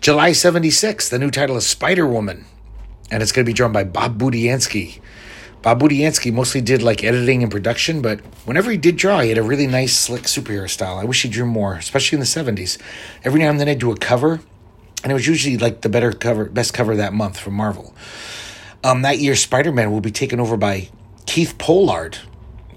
July 0.00 0.32
76, 0.32 1.08
the 1.08 1.18
new 1.18 1.30
title 1.30 1.56
is 1.56 1.66
Spider 1.66 2.06
Woman, 2.06 2.44
and 3.10 3.22
it's 3.22 3.32
going 3.32 3.44
to 3.44 3.48
be 3.48 3.54
drawn 3.54 3.72
by 3.72 3.84
Bob 3.84 4.18
Budiansky. 4.18 5.00
Bob 5.62 5.80
Budiansky 5.80 6.32
mostly 6.32 6.60
did 6.60 6.82
like 6.82 7.02
editing 7.02 7.42
and 7.42 7.50
production, 7.50 8.00
but 8.00 8.20
whenever 8.46 8.70
he 8.70 8.76
did 8.76 8.96
draw, 8.96 9.20
he 9.20 9.30
had 9.30 9.38
a 9.38 9.42
really 9.42 9.66
nice, 9.66 9.96
slick 9.96 10.22
superhero 10.22 10.70
style. 10.70 10.98
I 10.98 11.04
wish 11.04 11.22
he 11.22 11.28
drew 11.28 11.46
more, 11.46 11.74
especially 11.74 12.16
in 12.16 12.20
the 12.20 12.26
70s. 12.26 12.80
Every 13.24 13.40
now 13.40 13.50
and 13.50 13.58
then 13.58 13.68
I'd 13.68 13.80
do 13.80 13.90
a 13.90 13.96
cover, 13.96 14.40
and 15.02 15.12
it 15.12 15.14
was 15.14 15.26
usually 15.26 15.56
like 15.58 15.82
the 15.82 15.88
better 15.88 16.12
cover, 16.12 16.46
best 16.46 16.74
cover 16.74 16.96
that 16.96 17.12
month 17.12 17.38
from 17.38 17.54
Marvel. 17.54 17.94
Um, 18.84 19.02
that 19.02 19.18
year, 19.18 19.34
Spider 19.34 19.72
Man 19.72 19.90
will 19.90 20.00
be 20.00 20.10
taken 20.10 20.40
over 20.40 20.56
by 20.56 20.88
Keith 21.26 21.58
Pollard, 21.58 22.18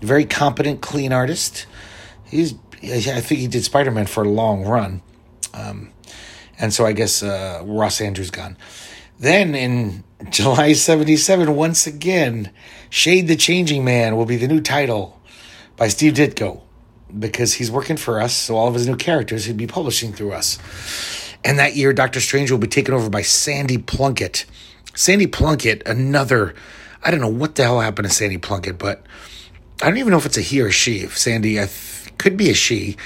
very 0.01 0.25
competent, 0.25 0.81
clean 0.81 1.13
artist. 1.13 1.67
He's, 2.25 2.55
I 2.83 3.21
think 3.21 3.39
he 3.41 3.47
did 3.47 3.63
Spider 3.63 3.91
Man 3.91 4.07
for 4.07 4.23
a 4.23 4.29
long 4.29 4.63
run. 4.63 5.01
Um, 5.53 5.91
and 6.59 6.73
so 6.73 6.85
I 6.85 6.93
guess 6.93 7.23
uh, 7.23 7.61
Ross 7.65 7.99
Andru's 7.99 8.31
gone. 8.31 8.57
Then 9.19 9.55
in 9.55 10.03
July 10.29 10.73
77, 10.73 11.55
once 11.55 11.87
again, 11.87 12.51
Shade 12.89 13.27
the 13.27 13.35
Changing 13.35 13.83
Man 13.83 14.15
will 14.15 14.25
be 14.25 14.37
the 14.37 14.47
new 14.47 14.61
title 14.61 15.19
by 15.75 15.87
Steve 15.87 16.13
Ditko 16.13 16.61
because 17.17 17.53
he's 17.53 17.71
working 17.71 17.97
for 17.97 18.21
us, 18.21 18.33
so 18.33 18.55
all 18.55 18.67
of 18.67 18.73
his 18.73 18.87
new 18.87 18.95
characters 18.95 19.45
he'd 19.45 19.57
be 19.57 19.67
publishing 19.67 20.13
through 20.13 20.31
us. 20.33 20.57
And 21.43 21.57
that 21.59 21.75
year, 21.75 21.93
Doctor 21.93 22.19
Strange 22.19 22.51
will 22.51 22.57
be 22.57 22.67
taken 22.67 22.93
over 22.93 23.09
by 23.09 23.21
Sandy 23.21 23.77
Plunkett. 23.77 24.45
Sandy 24.93 25.27
Plunkett, 25.27 25.81
another, 25.85 26.53
I 27.03 27.11
don't 27.11 27.21
know 27.21 27.27
what 27.27 27.55
the 27.55 27.63
hell 27.63 27.79
happened 27.79 28.07
to 28.07 28.13
Sandy 28.13 28.37
Plunkett, 28.37 28.77
but 28.77 29.03
I 29.81 29.87
don't 29.87 29.97
even 29.97 30.11
know 30.11 30.17
if 30.17 30.25
it's 30.25 30.37
a 30.37 30.41
he 30.41 30.61
or 30.61 30.71
she. 30.71 30.99
If 30.99 31.17
Sandy, 31.17 31.55
th- 31.55 32.17
could 32.17 32.37
be 32.37 32.49
a 32.49 32.53
she. 32.53 32.97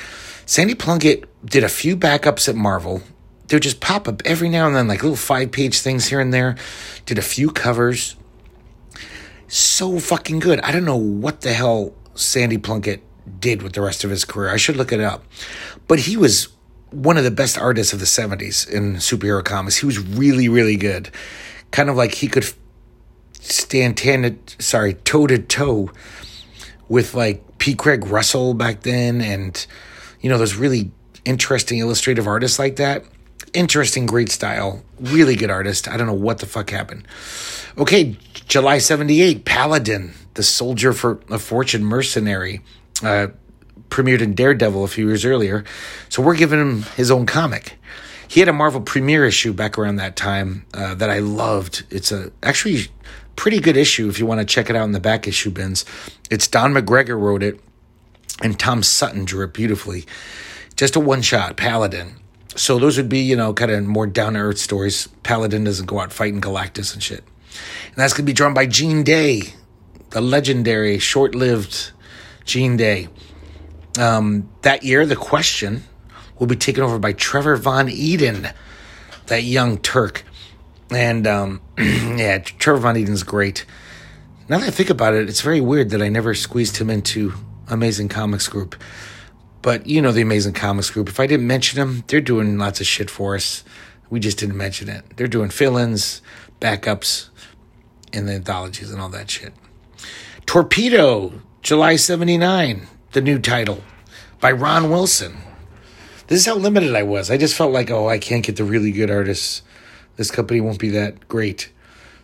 Sandy 0.46 0.76
Plunkett 0.76 1.24
did 1.46 1.64
a 1.64 1.70
few 1.70 1.96
backups 1.96 2.50
at 2.50 2.56
Marvel 2.56 3.02
they 3.48 3.56
would 3.56 3.64
just 3.64 3.80
pop 3.80 4.08
up 4.08 4.22
every 4.26 4.50
now 4.50 4.68
and 4.68 4.76
then, 4.76 4.88
like 4.88 5.04
little 5.04 5.16
five 5.16 5.52
page 5.52 5.80
things 5.82 6.08
here 6.08 6.20
and 6.20 6.34
there. 6.34 6.56
Did 7.06 7.18
a 7.18 7.24
few 7.24 7.52
covers. 7.52 8.16
So 9.48 10.00
fucking 10.00 10.40
good. 10.40 10.60
I 10.62 10.72
don't 10.72 10.86
know 10.86 10.96
what 10.96 11.42
the 11.42 11.54
hell 11.54 11.94
Sandy 12.16 12.58
Plunkett 12.58 13.04
did 13.40 13.62
with 13.62 13.74
the 13.74 13.82
rest 13.82 14.04
of 14.04 14.10
his 14.10 14.26
career. 14.26 14.50
I 14.50 14.58
should 14.58 14.76
look 14.76 14.92
it 14.92 15.00
up. 15.00 15.24
But 15.88 16.00
he 16.00 16.18
was 16.18 16.48
one 16.96 17.18
of 17.18 17.24
the 17.24 17.32
best 17.32 17.58
artists 17.58 17.94
of 17.94 18.00
the 18.00 18.06
70s 18.06 18.70
in 18.70 18.96
superhero 18.96 19.44
comics. 19.44 19.78
He 19.78 19.86
was 19.86 20.00
really, 20.00 20.50
really 20.50 20.76
good. 20.76 21.10
Kind 21.72 21.90
of 21.90 21.96
like 21.96 22.16
he 22.16 22.28
could 22.28 22.46
stand 23.34 23.98
ten, 23.98 24.40
sorry, 24.60 24.94
toe 24.94 25.28
to 25.28 25.38
toe 25.38 25.92
with 26.88 27.14
like 27.14 27.58
P. 27.58 27.76
Craig 27.76 28.06
Russell 28.08 28.54
back 28.54 28.82
then 28.82 29.22
and, 29.22 29.66
you 30.22 30.30
know, 30.30 30.38
those 30.38 30.56
really 30.56 30.92
interesting 31.26 31.80
illustrative 31.80 32.28
artists 32.28 32.60
like 32.60 32.76
that 32.78 33.04
interesting, 33.56 34.06
great 34.06 34.30
style, 34.30 34.84
really 35.00 35.36
good 35.36 35.50
artist. 35.50 35.88
I 35.88 35.98
don't 35.98 36.08
know 36.08 36.14
what 36.14 36.40
the 36.40 36.46
fuck 36.46 36.70
happened. 36.70 37.08
Okay, 37.78 38.18
July 38.48 38.78
78, 38.78 39.46
Paladin, 39.46 40.14
the 40.36 40.44
soldier 40.44 40.94
for 40.94 41.20
a 41.30 41.40
fortune 41.40 41.84
mercenary, 41.84 42.62
uh, 43.04 43.28
premiered 43.96 44.22
in 44.22 44.34
Daredevil 44.34 44.84
a 44.84 44.88
few 44.88 45.08
years 45.08 45.26
earlier. 45.26 45.64
So 46.10 46.22
we're 46.22 46.36
giving 46.36 46.60
him 46.60 46.84
his 46.96 47.10
own 47.10 47.26
comic. 47.26 47.78
He 48.28 48.40
had 48.40 48.50
a 48.50 48.54
Marvel 48.54 48.82
premiere 48.82 49.26
issue 49.26 49.54
back 49.54 49.78
around 49.78 49.98
that 49.98 50.16
time 50.16 50.66
uh, 50.74 50.96
that 50.96 51.10
I 51.10 51.20
loved. 51.20 51.84
It's 51.90 52.12
a 52.12 52.32
actually 52.44 52.88
pretty 53.36 53.60
good 53.60 53.78
issue 53.78 54.10
if 54.10 54.20
you 54.20 54.26
want 54.26 54.40
to 54.40 54.46
check 54.46 54.70
it 54.70 54.76
out 54.76 54.86
in 54.86 54.92
the 54.92 55.00
back 55.00 55.28
issue 55.28 55.52
bins. 55.52 55.86
It's 56.30 56.48
Don 56.48 56.74
McGregor 56.74 57.20
wrote 57.20 57.44
it, 57.44 57.60
and 58.42 58.60
Tom 58.60 58.84
Sutton 58.84 59.26
drew 59.26 59.46
it 59.46 59.54
beautifully. 59.54 60.06
Just 60.76 60.96
a 60.96 61.00
one 61.00 61.22
shot, 61.22 61.56
Paladin 61.56 62.16
so 62.56 62.80
those 62.80 62.98
would 62.98 63.10
be, 63.10 63.20
you 63.20 63.36
know, 63.36 63.54
kind 63.54 63.72
of 63.72 63.84
more 63.84 64.08
down 64.08 64.34
to 64.34 64.40
earth 64.40 64.58
stories. 64.58 65.08
Paladin 65.24 65.66
doesn't 65.66 65.86
go 65.86 66.00
out 66.00 66.14
fighting 66.14 66.42
Galactus 66.42 66.94
and 66.94 67.04
shit. 67.04 67.24
And 67.88 67.96
that's 67.96 68.14
to 68.16 68.24
be 68.24 68.34
drawn 68.34 68.54
by 68.54 68.66
Gene 68.66 69.04
Day, 69.04 69.42
the 70.12 70.22
legendary, 70.22 70.98
short 71.00 71.36
lived 71.36 71.92
Gene 72.46 72.78
Day. 72.78 73.10
Um, 73.98 74.50
that 74.62 74.84
year, 74.84 75.06
The 75.06 75.16
Question 75.16 75.84
will 76.40 76.48
be 76.48 76.56
taken 76.56 76.84
over 76.84 77.00
by 77.00 77.14
Trevor 77.14 77.56
Von 77.56 77.88
Eeden, 77.88 78.54
that 79.28 79.44
young 79.44 79.78
Turk. 79.78 80.24
And 80.92 81.26
um, 81.26 81.62
yeah, 81.78 82.40
Trevor 82.40 82.80
Von 82.80 82.96
Eeden's 82.96 83.24
great. 83.24 83.66
Now 84.48 84.60
that 84.60 84.68
I 84.68 84.72
think 84.72 84.90
about 84.90 85.14
it, 85.14 85.28
it's 85.28 85.42
very 85.42 85.62
weird 85.62 85.90
that 85.90 86.02
I 86.02 86.10
never 86.10 86.34
squeezed 86.36 86.78
him 86.78 86.90
into 86.90 87.34
Amazing 87.68 88.10
Comics 88.10 88.48
Group. 88.48 88.76
But 89.62 89.88
you 89.88 90.02
know 90.02 90.12
the 90.12 90.22
Amazing 90.22 90.54
Comics 90.54 90.92
Group. 90.92 91.10
If 91.10 91.20
I 91.20 91.26
didn't 91.26 91.48
mention 91.48 91.80
them, 91.80 92.04
they're 92.08 92.22
doing 92.22 92.58
lots 92.58 92.80
of 92.80 92.86
shit 92.86 93.10
for 93.10 93.36
us. 93.36 93.64
We 94.12 94.20
just 94.20 94.38
didn't 94.38 94.58
mention 94.58 94.88
it. 94.88 95.18
They're 95.18 95.28
doing 95.28 95.50
fill-ins, 95.50 96.22
backups, 96.62 97.30
and 98.14 98.28
the 98.28 98.34
anthologies 98.34 98.92
and 98.92 99.02
all 99.02 99.10
that 99.10 99.32
shit. 99.32 99.54
Torpedo, 100.46 101.42
July 101.64 101.96
79, 101.96 102.88
the 103.16 103.22
new 103.22 103.40
title 103.40 103.82
by 104.42 104.52
Ron 104.52 104.90
Wilson. 104.90 105.38
This 106.28 106.42
is 106.42 106.46
how 106.46 106.56
limited 106.56 106.94
I 106.94 107.04
was. 107.04 107.32
I 107.32 107.38
just 107.38 107.56
felt 107.56 107.72
like, 107.72 107.90
oh, 107.90 108.10
I 108.10 108.18
can't 108.18 108.46
get 108.46 108.58
the 108.58 108.66
really 108.66 108.92
good 108.92 109.10
artists. 109.10 109.62
This 110.18 110.30
company 110.30 110.60
won't 110.60 110.80
be 110.80 110.90
that 110.90 111.30
great. 111.30 111.72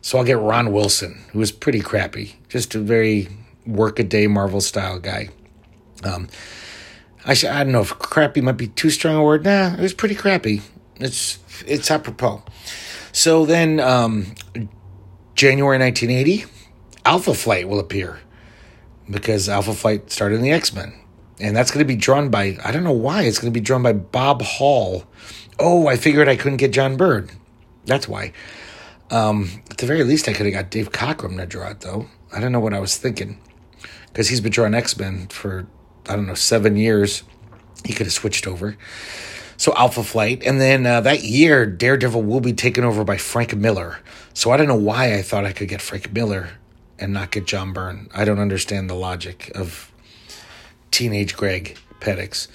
So 0.02 0.18
I'll 0.18 0.26
get 0.26 0.38
Ron 0.38 0.74
Wilson, 0.74 1.24
who 1.32 1.40
was 1.40 1.54
pretty 1.54 1.80
crappy. 1.80 2.36
Just 2.50 2.76
a 2.76 2.80
very 2.80 3.30
work-a-day 3.66 4.28
Marvel 4.28 4.60
style 4.60 5.00
guy. 5.00 5.30
Um, 6.04 6.28
I 7.24 7.36
sh- 7.36 7.46
I 7.46 7.64
don't 7.64 7.72
know 7.72 7.82
if 7.82 7.98
crappy 7.98 8.42
might 8.42 8.58
be 8.58 8.68
too 8.68 8.90
strong 8.90 9.16
a 9.16 9.24
word. 9.24 9.46
Nah, 9.46 9.76
it 9.76 9.80
was 9.80 9.94
pretty 9.94 10.16
crappy. 10.16 10.62
It's 10.98 11.40
it's 11.66 11.90
apropos. 11.90 12.44
So 13.14 13.46
then, 13.46 13.80
um, 13.80 14.36
January 15.36 15.80
1980, 15.80 16.46
Alpha 17.06 17.34
Flight 17.34 17.70
will 17.70 17.80
appear 17.80 18.20
because 19.12 19.50
Alpha 19.50 19.74
Flight 19.74 20.12
started 20.12 20.36
in 20.36 20.42
the 20.42 20.52
X 20.52 20.74
Men, 20.74 20.94
and 21.40 21.56
that's 21.56 21.72
going 21.72 21.86
to 21.86 21.94
be 21.94 21.96
drawn 21.96 22.30
by 22.30 22.58
I 22.64 22.72
don't 22.72 22.84
know 22.84 22.92
why 22.92 23.24
it's 23.24 23.40
going 23.40 23.52
to 23.54 23.60
be 23.60 23.64
drawn 23.64 23.84
by 23.84 23.94
Bob 23.94 24.42
Hall. 24.42 25.04
Oh, 25.60 25.88
I 25.88 25.96
figured 25.96 26.28
I 26.28 26.36
couldn't 26.36 26.58
get 26.58 26.72
John 26.72 26.98
Byrne. 26.98 27.30
That's 27.86 28.08
why. 28.08 28.34
Um, 29.12 29.62
at 29.70 29.78
the 29.78 29.86
very 29.86 30.04
least, 30.04 30.28
I 30.30 30.34
could 30.34 30.46
have 30.46 30.54
got 30.54 30.72
Dave 30.72 30.92
Cockrum 30.92 31.38
to 31.38 31.46
draw 31.46 31.70
it, 31.70 31.82
though. 31.82 32.08
I 32.32 32.40
don't 32.40 32.54
know 32.54 32.62
what 32.62 32.74
I 32.74 32.80
was 32.80 32.98
thinking 32.98 33.40
because 34.08 34.30
he's 34.30 34.42
been 34.42 34.52
drawing 34.52 34.74
X 34.74 34.98
Men 34.98 35.28
for 35.28 35.68
I 36.08 36.16
don't 36.16 36.28
know, 36.28 36.34
seven 36.34 36.76
years. 36.78 37.24
He 37.86 37.94
could 37.94 38.08
have 38.08 38.14
switched 38.14 38.48
over. 38.48 38.78
So 39.58 39.74
Alpha 39.76 40.04
Flight. 40.04 40.44
And 40.44 40.60
then 40.60 40.86
uh, 40.86 41.02
that 41.02 41.24
year, 41.24 41.66
Daredevil 41.66 42.24
will 42.24 42.40
be 42.40 42.54
taken 42.54 42.84
over 42.84 43.04
by 43.04 43.18
Frank 43.18 43.56
Miller. 43.56 44.00
So 44.34 44.52
I 44.52 44.58
don't 44.58 44.68
know 44.68 44.76
why 44.76 45.16
I 45.16 45.22
thought 45.22 45.46
I 45.46 45.54
could 45.54 45.68
get 45.68 45.82
Frank 45.82 46.12
Miller 46.12 46.50
and 47.02 47.14
not 47.14 47.32
get 47.32 47.46
John 47.46 47.74
Byrne. 47.74 48.10
I 48.14 48.26
don't 48.26 48.40
understand 48.40 48.90
the 48.90 48.96
logic 48.96 49.52
of 49.56 49.92
teenage 50.92 51.36
Greg 51.36 51.78
Pettix. 52.00 52.48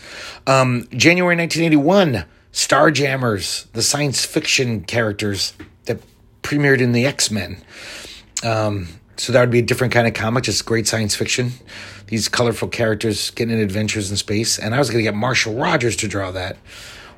Um, 0.47 0.89
January 0.91 1.37
1981, 1.37 2.25
Starjammers, 2.53 3.71
the 3.73 3.83
science 3.83 4.25
fiction 4.25 4.83
characters 4.83 5.55
that 5.85 6.01
premiered 6.43 6.81
in 6.81 6.93
the 6.93 7.07
X 7.07 7.31
Men. 7.31 7.63
Um, 8.45 8.89
so 9.17 9.33
that 9.33 9.41
would 9.41 9.51
be 9.51 9.61
a 9.61 9.63
different 9.63 9.93
kind 9.93 10.07
of 10.07 10.15
comic, 10.15 10.45
just 10.45 10.67
great 10.67 10.87
science 10.87 11.15
fiction. 11.15 11.53
These 12.07 12.29
colorful 12.29 12.69
characters 12.69 13.31
getting 13.31 13.55
in 13.55 13.61
adventures 13.61 14.11
in 14.11 14.17
space. 14.17 14.59
And 14.59 14.75
I 14.75 14.79
was 14.79 14.91
going 14.91 14.99
to 14.99 15.11
get 15.11 15.15
Marshall 15.15 15.55
Rogers 15.55 15.97
to 15.97 16.09
draw 16.09 16.31
that. 16.33 16.59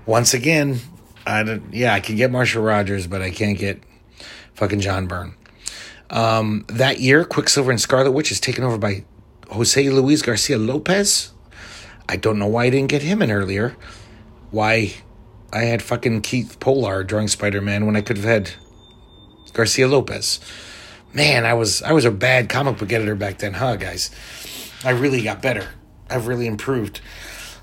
Once 0.06 0.32
again, 0.32 0.80
I 1.26 1.60
yeah, 1.72 1.92
I 1.92 2.00
can 2.00 2.16
get 2.16 2.30
Marshall 2.30 2.62
Rogers, 2.62 3.06
but 3.06 3.20
I 3.20 3.30
can't 3.30 3.58
get 3.58 3.82
fucking 4.54 4.80
John 4.80 5.06
Byrne. 5.06 5.34
Um, 6.10 6.64
that 6.68 7.00
year, 7.00 7.24
Quicksilver 7.24 7.70
and 7.70 7.80
Scarlet 7.80 8.12
Witch 8.12 8.32
is 8.32 8.40
taken 8.40 8.64
over 8.64 8.78
by 8.78 9.04
Jose 9.50 9.90
Luis 9.90 10.22
Garcia 10.22 10.58
Lopez. 10.58 11.32
I 12.08 12.16
don't 12.16 12.38
know 12.38 12.46
why 12.46 12.64
I 12.64 12.70
didn't 12.70 12.88
get 12.88 13.02
him 13.02 13.20
in 13.20 13.30
earlier. 13.30 13.76
Why 14.50 14.94
I 15.52 15.64
had 15.64 15.82
fucking 15.82 16.22
Keith 16.22 16.58
Pollard 16.60 17.06
drawing 17.06 17.28
Spider 17.28 17.60
Man 17.60 17.84
when 17.84 17.96
I 17.96 18.00
could 18.00 18.16
have 18.16 18.24
had 18.24 18.52
Garcia 19.52 19.88
Lopez 19.88 20.40
man, 21.12 21.46
I 21.46 21.54
was 21.54 21.82
I 21.82 21.92
was 21.92 22.04
a 22.04 22.10
bad 22.10 22.48
comic 22.48 22.78
book 22.78 22.92
editor 22.92 23.14
back 23.14 23.38
then, 23.38 23.54
huh, 23.54 23.76
guys? 23.76 24.10
I 24.84 24.90
really 24.90 25.22
got 25.22 25.42
better. 25.42 25.68
I've 26.10 26.26
really 26.26 26.46
improved. 26.46 27.00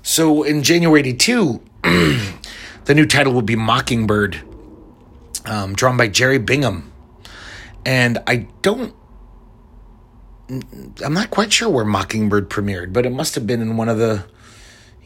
So 0.02 0.42
in 0.42 0.62
January 0.62 1.00
82, 1.00 1.60
the 1.82 2.94
new 2.94 3.06
title 3.06 3.32
will 3.32 3.42
be 3.42 3.56
Mockingbird, 3.56 4.40
um, 5.46 5.74
drawn 5.74 5.96
by 5.96 6.08
Jerry 6.08 6.38
Bingham. 6.38 6.92
And 7.86 8.18
I 8.26 8.48
don't 8.60 8.94
I'm 11.04 11.14
not 11.14 11.30
quite 11.30 11.52
sure 11.52 11.68
where 11.68 11.84
Mockingbird 11.84 12.48
premiered, 12.48 12.92
but 12.92 13.04
it 13.04 13.10
must 13.10 13.34
have 13.34 13.46
been 13.46 13.60
in 13.60 13.76
one 13.76 13.88
of 13.88 13.98
the 13.98 14.24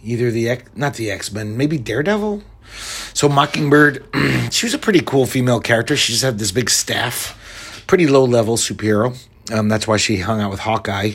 either 0.03 0.31
the 0.31 0.49
X, 0.49 0.71
not 0.75 0.95
the 0.95 1.11
X 1.11 1.33
Men, 1.33 1.57
maybe 1.57 1.79
Daredevil. 1.79 2.43
So 3.15 3.29
Mockingbird, 3.29 4.05
she 4.51 4.67
was 4.67 4.75
a 4.75 4.79
pretty 4.79 5.01
cool 5.01 5.27
female 5.27 5.61
character. 5.61 5.97
She 5.97 6.13
just 6.13 6.25
had 6.25 6.39
this 6.39 6.53
big 6.53 6.71
staff, 6.71 7.85
pretty 7.87 8.07
low 8.07 8.25
level 8.25 8.57
superhero. 8.57 9.17
Um, 9.51 9.69
that's 9.69 9.89
why 9.89 9.97
she 9.97 10.19
hung 10.19 10.41
out 10.41 10.51
with 10.51 10.61
Hawkeye. 10.61 11.13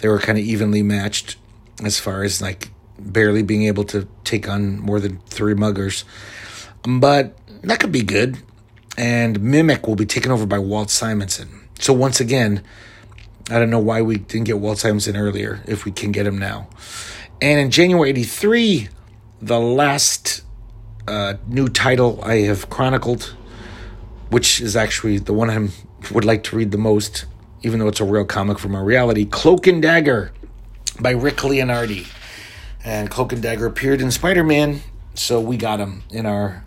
They 0.00 0.08
were 0.08 0.18
kind 0.18 0.38
of 0.38 0.44
evenly 0.44 0.82
matched 0.82 1.36
as 1.82 1.98
far 1.98 2.22
as 2.22 2.40
like 2.40 2.70
barely 2.98 3.42
being 3.42 3.64
able 3.64 3.84
to 3.84 4.06
take 4.24 4.48
on 4.48 4.78
more 4.78 5.00
than 5.00 5.18
three 5.26 5.54
muggers. 5.54 6.04
But 6.82 7.36
that 7.62 7.80
could 7.80 7.92
be 7.92 8.02
good. 8.02 8.38
And 8.96 9.40
Mimic 9.40 9.86
will 9.86 9.96
be 9.96 10.06
taken 10.06 10.30
over 10.30 10.46
by 10.46 10.58
Walt 10.58 10.90
Simonson. 10.90 11.68
So 11.78 11.92
once 11.92 12.20
again, 12.20 12.62
I 13.50 13.58
don't 13.58 13.70
know 13.70 13.80
why 13.80 14.00
we 14.02 14.18
didn't 14.18 14.46
get 14.46 14.58
Walt 14.58 14.78
Simonson 14.78 15.16
earlier, 15.16 15.62
if 15.66 15.84
we 15.84 15.92
can 15.92 16.12
get 16.12 16.26
him 16.26 16.38
now. 16.38 16.68
And 17.42 17.60
in 17.60 17.70
January 17.70 18.08
83, 18.10 18.88
the 19.42 19.60
last 19.60 20.42
uh, 21.06 21.34
new 21.46 21.68
title 21.68 22.22
I 22.22 22.42
have 22.42 22.70
chronicled, 22.70 23.34
which 24.30 24.60
is 24.60 24.76
actually 24.76 25.18
the 25.18 25.34
one 25.34 25.50
I 25.50 25.68
would 26.12 26.24
like 26.24 26.42
to 26.44 26.56
read 26.56 26.70
the 26.70 26.78
most, 26.78 27.26
even 27.62 27.80
though 27.80 27.88
it's 27.88 28.00
a 28.00 28.04
real 28.04 28.24
comic 28.24 28.58
from 28.58 28.74
our 28.74 28.84
reality 28.84 29.26
Cloak 29.26 29.66
and 29.66 29.82
Dagger 29.82 30.32
by 31.00 31.10
Rick 31.10 31.36
Leonardi. 31.38 32.06
And 32.84 33.10
Cloak 33.10 33.32
and 33.32 33.42
Dagger 33.42 33.66
appeared 33.66 34.00
in 34.00 34.10
Spider 34.10 34.44
Man, 34.44 34.80
so 35.14 35.40
we 35.40 35.56
got 35.56 35.80
him 35.80 36.02
in 36.10 36.26
our 36.26 36.64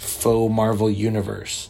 faux 0.00 0.52
Marvel 0.52 0.90
universe. 0.90 1.68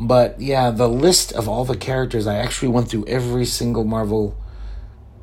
But 0.00 0.40
yeah, 0.40 0.70
the 0.70 0.88
list 0.88 1.32
of 1.32 1.48
all 1.48 1.64
the 1.64 1.76
characters, 1.76 2.26
I 2.26 2.36
actually 2.36 2.68
went 2.68 2.88
through 2.88 3.06
every 3.06 3.44
single 3.44 3.84
Marvel, 3.84 4.36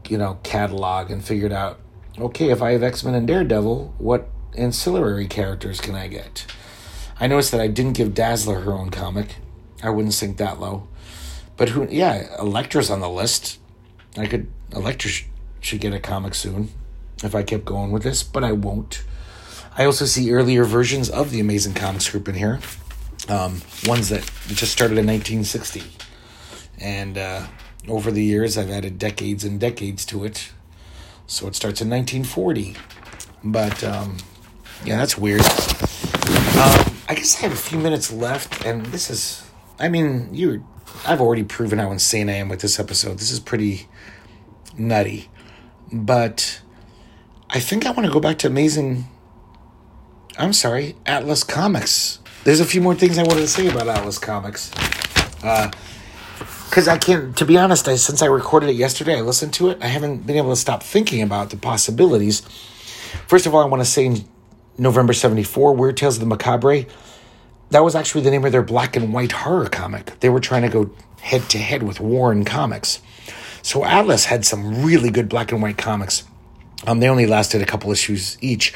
you 0.10 0.18
know, 0.18 0.40
catalog 0.44 1.10
and 1.10 1.24
figured 1.24 1.54
out, 1.54 1.80
okay, 2.20 2.50
if 2.50 2.62
I 2.62 2.72
have 2.72 2.84
X 2.84 3.04
Men 3.04 3.16
and 3.16 3.26
Daredevil, 3.26 3.96
what 3.98 4.30
ancillary 4.58 5.28
characters 5.28 5.80
can 5.80 5.96
I 5.96 6.08
get? 6.08 6.46
I 7.18 7.28
noticed 7.28 7.52
that 7.52 7.62
I 7.62 7.68
didn't 7.68 7.94
give 7.94 8.14
Dazzler 8.14 8.62
her 8.62 8.74
own 8.74 8.90
comic. 8.90 9.38
I 9.82 9.90
wouldn't 9.90 10.14
sink 10.14 10.38
that 10.38 10.60
low. 10.60 10.90
But 11.56 11.70
who, 11.70 11.88
yeah, 11.90 12.36
Elektra's 12.38 12.90
on 12.90 13.00
the 13.00 13.10
list. 13.10 13.60
I 14.18 14.26
could, 14.26 14.52
Elektra 14.74 15.10
sh- 15.10 15.26
should 15.62 15.80
get 15.80 15.94
a 15.94 16.00
comic 16.00 16.36
soon 16.36 16.70
if 17.24 17.34
I 17.34 17.44
kept 17.44 17.64
going 17.64 17.92
with 17.92 18.04
this, 18.04 18.24
but 18.24 18.44
I 18.44 18.52
won't. 18.52 19.04
I 19.78 19.84
also 19.86 20.06
see 20.06 20.32
earlier 20.32 20.64
versions 20.64 21.10
of 21.10 21.32
the 21.32 21.42
Amazing 21.42 21.74
Comics 21.74 22.10
group 22.10 22.30
in 22.30 22.36
here, 22.36 22.60
um, 23.28 23.62
ones 23.86 24.08
that 24.08 24.22
just 24.48 24.72
started 24.72 24.98
in 24.98 25.06
1960. 25.06 25.84
And 26.80 27.18
uh, 27.18 27.48
over 27.88 28.10
the 28.10 28.24
years, 28.24 28.58
I've 28.58 28.70
added 28.70 28.98
decades 28.98 29.44
and 29.44 29.60
decades 29.60 30.06
to 30.08 30.24
it. 30.24 30.54
So 31.28 31.48
it 31.48 31.56
starts 31.56 31.82
in 31.82 31.90
1940. 31.90 32.76
But 33.44 33.84
um, 33.84 34.18
yeah, 34.86 34.96
that's 34.96 35.18
weird. 35.18 35.42
Um, 35.42 36.96
I 37.10 37.14
guess 37.16 37.38
I 37.38 37.42
have 37.42 37.52
a 37.52 37.58
few 37.58 37.78
minutes 37.78 38.14
left, 38.14 38.66
and 38.66 38.86
this 38.88 39.10
is, 39.10 39.44
I 39.78 39.90
mean, 39.90 40.34
you, 40.34 40.66
I've 41.06 41.20
already 41.20 41.44
proven 41.44 41.80
how 41.80 41.92
insane 41.92 42.30
I 42.30 42.36
am 42.36 42.48
with 42.48 42.62
this 42.62 42.80
episode. 42.80 43.20
This 43.20 43.32
is 43.32 43.42
pretty 43.42 43.88
nutty. 44.78 45.30
But 45.92 46.62
I 47.50 47.60
think 47.60 47.86
I 47.86 47.92
want 47.92 48.06
to 48.06 48.12
go 48.12 48.22
back 48.22 48.38
to 48.40 48.48
Amazing. 48.48 49.08
I'm 50.38 50.52
sorry, 50.52 50.96
Atlas 51.06 51.46
Comics. 51.46 52.20
There's 52.44 52.60
a 52.60 52.66
few 52.66 52.82
more 52.82 52.94
things 52.94 53.18
I 53.18 53.24
wanted 53.24 53.42
to 53.42 53.48
say 53.48 53.68
about 53.68 53.88
Atlas 53.88 54.20
Comics. 54.20 54.70
Because 55.36 56.88
uh, 56.88 56.92
I 56.92 56.98
can't, 56.98 57.38
to 57.38 57.46
be 57.46 57.58
honest, 57.58 57.88
I, 57.88 57.96
since 57.96 58.22
I 58.22 58.26
recorded 58.26 58.70
it 58.70 58.76
yesterday, 58.76 59.18
I 59.18 59.22
listened 59.22 59.54
to 59.56 59.70
it, 59.70 59.78
I 59.82 59.88
haven't 59.88 60.28
been 60.28 60.36
able 60.36 60.50
to 60.50 60.58
stop 60.58 60.84
thinking 60.84 61.22
about 61.22 61.52
the 61.52 61.58
possibilities. 61.58 62.42
First 63.28 63.46
of 63.46 63.56
all, 63.56 63.62
I 63.62 63.66
want 63.66 63.82
to 63.82 63.90
say 63.90 64.08
in 64.08 64.26
November 64.78 65.14
74, 65.14 65.74
Weird 65.74 65.96
Tales 65.96 66.18
of 66.18 66.20
the 66.20 66.28
Macabre, 66.28 66.86
that 67.70 67.80
was 67.80 67.96
actually 67.96 68.22
the 68.26 68.32
name 68.32 68.44
of 68.44 68.52
their 68.52 68.62
black 68.62 68.98
and 68.98 69.14
white 69.14 69.32
horror 69.32 69.70
comic. 69.70 70.20
They 70.20 70.30
were 70.30 70.42
trying 70.42 70.64
to 70.64 70.70
go 70.70 70.92
head 71.22 71.50
to 71.52 71.58
head 71.58 71.82
with 71.82 72.02
Warren 72.02 72.44
Comics. 72.44 73.02
So 73.62 73.86
Atlas 73.86 74.26
had 74.26 74.46
some 74.46 74.84
really 74.84 75.12
good 75.12 75.30
black 75.30 75.54
and 75.54 75.62
white 75.62 75.78
comics. 75.78 76.26
Um, 76.86 77.00
they 77.00 77.08
only 77.08 77.26
lasted 77.26 77.62
a 77.62 77.66
couple 77.66 77.90
issues 77.92 78.38
each. 78.42 78.74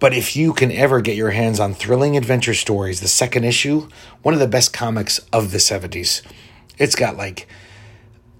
But 0.00 0.14
if 0.14 0.34
you 0.34 0.54
can 0.54 0.72
ever 0.72 1.02
get 1.02 1.14
your 1.14 1.30
hands 1.30 1.60
on 1.60 1.74
Thrilling 1.74 2.16
Adventure 2.16 2.54
Stories, 2.54 3.00
the 3.00 3.08
second 3.08 3.44
issue, 3.44 3.86
one 4.22 4.32
of 4.32 4.40
the 4.40 4.48
best 4.48 4.72
comics 4.72 5.18
of 5.30 5.52
the 5.52 5.58
70s. 5.58 6.22
It's 6.78 6.94
got 6.94 7.18
like 7.18 7.46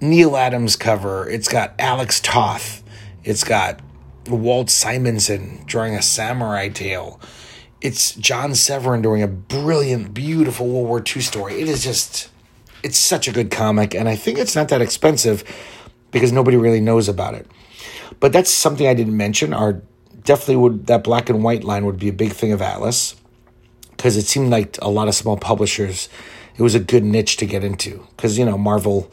Neal 0.00 0.38
Adams 0.38 0.74
cover, 0.74 1.28
it's 1.28 1.48
got 1.48 1.74
Alex 1.78 2.18
Toth, 2.18 2.82
it's 3.24 3.44
got 3.44 3.80
Walt 4.26 4.70
Simonson 4.70 5.62
drawing 5.66 5.94
a 5.94 6.00
samurai 6.00 6.68
tale. 6.68 7.20
It's 7.82 8.14
John 8.14 8.54
Severin 8.54 9.02
doing 9.02 9.22
a 9.22 9.28
brilliant, 9.28 10.14
beautiful 10.14 10.66
World 10.66 10.86
War 10.86 11.04
II 11.06 11.20
story. 11.20 11.60
It 11.60 11.68
is 11.68 11.84
just, 11.84 12.30
it's 12.82 12.98
such 12.98 13.28
a 13.28 13.32
good 13.32 13.50
comic, 13.50 13.94
and 13.94 14.08
I 14.08 14.16
think 14.16 14.38
it's 14.38 14.56
not 14.56 14.68
that 14.68 14.80
expensive 14.80 15.44
because 16.10 16.32
nobody 16.32 16.56
really 16.56 16.80
knows 16.80 17.06
about 17.06 17.34
it. 17.34 17.46
But 18.18 18.32
that's 18.32 18.50
something 18.50 18.86
I 18.86 18.94
didn't 18.94 19.16
mention. 19.16 19.52
Our 19.54 19.82
definitely 20.24 20.56
would 20.56 20.86
that 20.86 21.04
black 21.04 21.28
and 21.28 21.42
white 21.42 21.64
line 21.64 21.86
would 21.86 21.98
be 21.98 22.08
a 22.08 22.12
big 22.12 22.32
thing 22.32 22.52
of 22.52 22.62
Atlas 22.62 23.16
because 23.90 24.16
it 24.16 24.26
seemed 24.26 24.50
like 24.50 24.78
a 24.80 24.88
lot 24.88 25.08
of 25.08 25.14
small 25.14 25.36
publishers. 25.36 26.08
It 26.56 26.62
was 26.62 26.74
a 26.74 26.80
good 26.80 27.04
niche 27.04 27.36
to 27.38 27.46
get 27.46 27.64
into 27.64 28.06
because 28.16 28.38
you 28.38 28.44
know 28.44 28.58
Marvel 28.58 29.10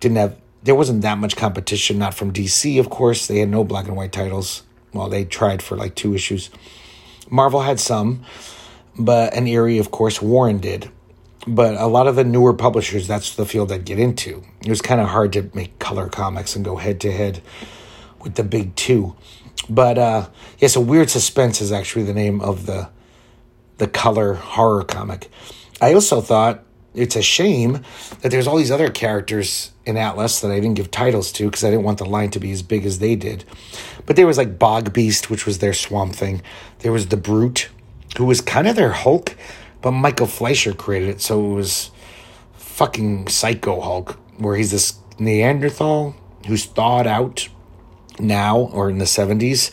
didn't 0.00 0.16
have 0.16 0.36
there 0.62 0.74
wasn't 0.74 1.02
that 1.02 1.18
much 1.18 1.36
competition. 1.36 1.98
Not 1.98 2.14
from 2.14 2.32
DC, 2.32 2.78
of 2.78 2.90
course. 2.90 3.26
They 3.26 3.38
had 3.38 3.48
no 3.48 3.64
black 3.64 3.86
and 3.86 3.96
white 3.96 4.12
titles. 4.12 4.62
Well, 4.92 5.08
they 5.08 5.24
tried 5.24 5.62
for 5.62 5.76
like 5.76 5.94
two 5.94 6.14
issues. 6.14 6.50
Marvel 7.30 7.60
had 7.60 7.78
some, 7.78 8.24
but 8.98 9.34
an 9.34 9.46
Eerie, 9.46 9.78
of 9.78 9.90
course, 9.90 10.20
Warren 10.22 10.58
did. 10.58 10.90
But 11.46 11.76
a 11.76 11.86
lot 11.86 12.06
of 12.06 12.16
the 12.16 12.24
newer 12.24 12.52
publishers, 12.52 13.06
that's 13.06 13.34
the 13.34 13.46
field 13.46 13.70
I'd 13.70 13.84
get 13.84 13.98
into. 13.98 14.44
It 14.60 14.68
was 14.68 14.82
kind 14.82 15.00
of 15.00 15.08
hard 15.08 15.32
to 15.34 15.50
make 15.54 15.78
color 15.78 16.08
comics 16.08 16.56
and 16.56 16.64
go 16.64 16.76
head 16.76 17.00
to 17.00 17.12
head 17.12 17.40
with 18.22 18.34
the 18.34 18.44
big 18.44 18.74
two. 18.76 19.16
But 19.68 19.98
uh, 19.98 20.28
yeah, 20.58 20.68
so 20.68 20.80
Weird 20.80 21.10
Suspense 21.10 21.60
is 21.60 21.72
actually 21.72 22.04
the 22.04 22.14
name 22.14 22.40
of 22.40 22.66
the 22.66 22.88
the 23.78 23.86
color 23.86 24.34
horror 24.34 24.84
comic. 24.84 25.30
I 25.80 25.94
also 25.94 26.20
thought 26.20 26.64
it's 26.94 27.14
a 27.14 27.22
shame 27.22 27.84
that 28.22 28.30
there's 28.30 28.46
all 28.46 28.56
these 28.56 28.70
other 28.70 28.90
characters 28.90 29.70
in 29.86 29.96
Atlas 29.96 30.40
that 30.40 30.50
I 30.50 30.58
didn't 30.58 30.74
give 30.74 30.90
titles 30.90 31.30
to 31.32 31.44
because 31.46 31.62
I 31.62 31.70
didn't 31.70 31.84
want 31.84 31.98
the 31.98 32.04
line 32.04 32.30
to 32.30 32.40
be 32.40 32.50
as 32.50 32.62
big 32.62 32.84
as 32.84 32.98
they 32.98 33.14
did. 33.14 33.44
But 34.04 34.16
there 34.16 34.26
was 34.26 34.38
like 34.38 34.58
Bog 34.58 34.92
Beast, 34.92 35.30
which 35.30 35.46
was 35.46 35.58
their 35.58 35.72
Swamp 35.72 36.14
Thing. 36.14 36.42
There 36.80 36.92
was 36.92 37.08
the 37.08 37.16
Brute, 37.16 37.68
who 38.16 38.24
was 38.24 38.40
kind 38.40 38.66
of 38.66 38.74
their 38.74 38.92
Hulk, 38.92 39.36
but 39.80 39.92
Michael 39.92 40.26
Fleischer 40.26 40.72
created 40.72 41.08
it, 41.08 41.20
so 41.20 41.52
it 41.52 41.54
was 41.54 41.90
fucking 42.54 43.28
Psycho 43.28 43.80
Hulk, 43.80 44.18
where 44.38 44.56
he's 44.56 44.72
this 44.72 44.98
Neanderthal 45.18 46.16
who's 46.46 46.64
thawed 46.64 47.06
out 47.06 47.48
now 48.20 48.58
or 48.58 48.90
in 48.90 48.98
the 48.98 49.04
70s. 49.04 49.70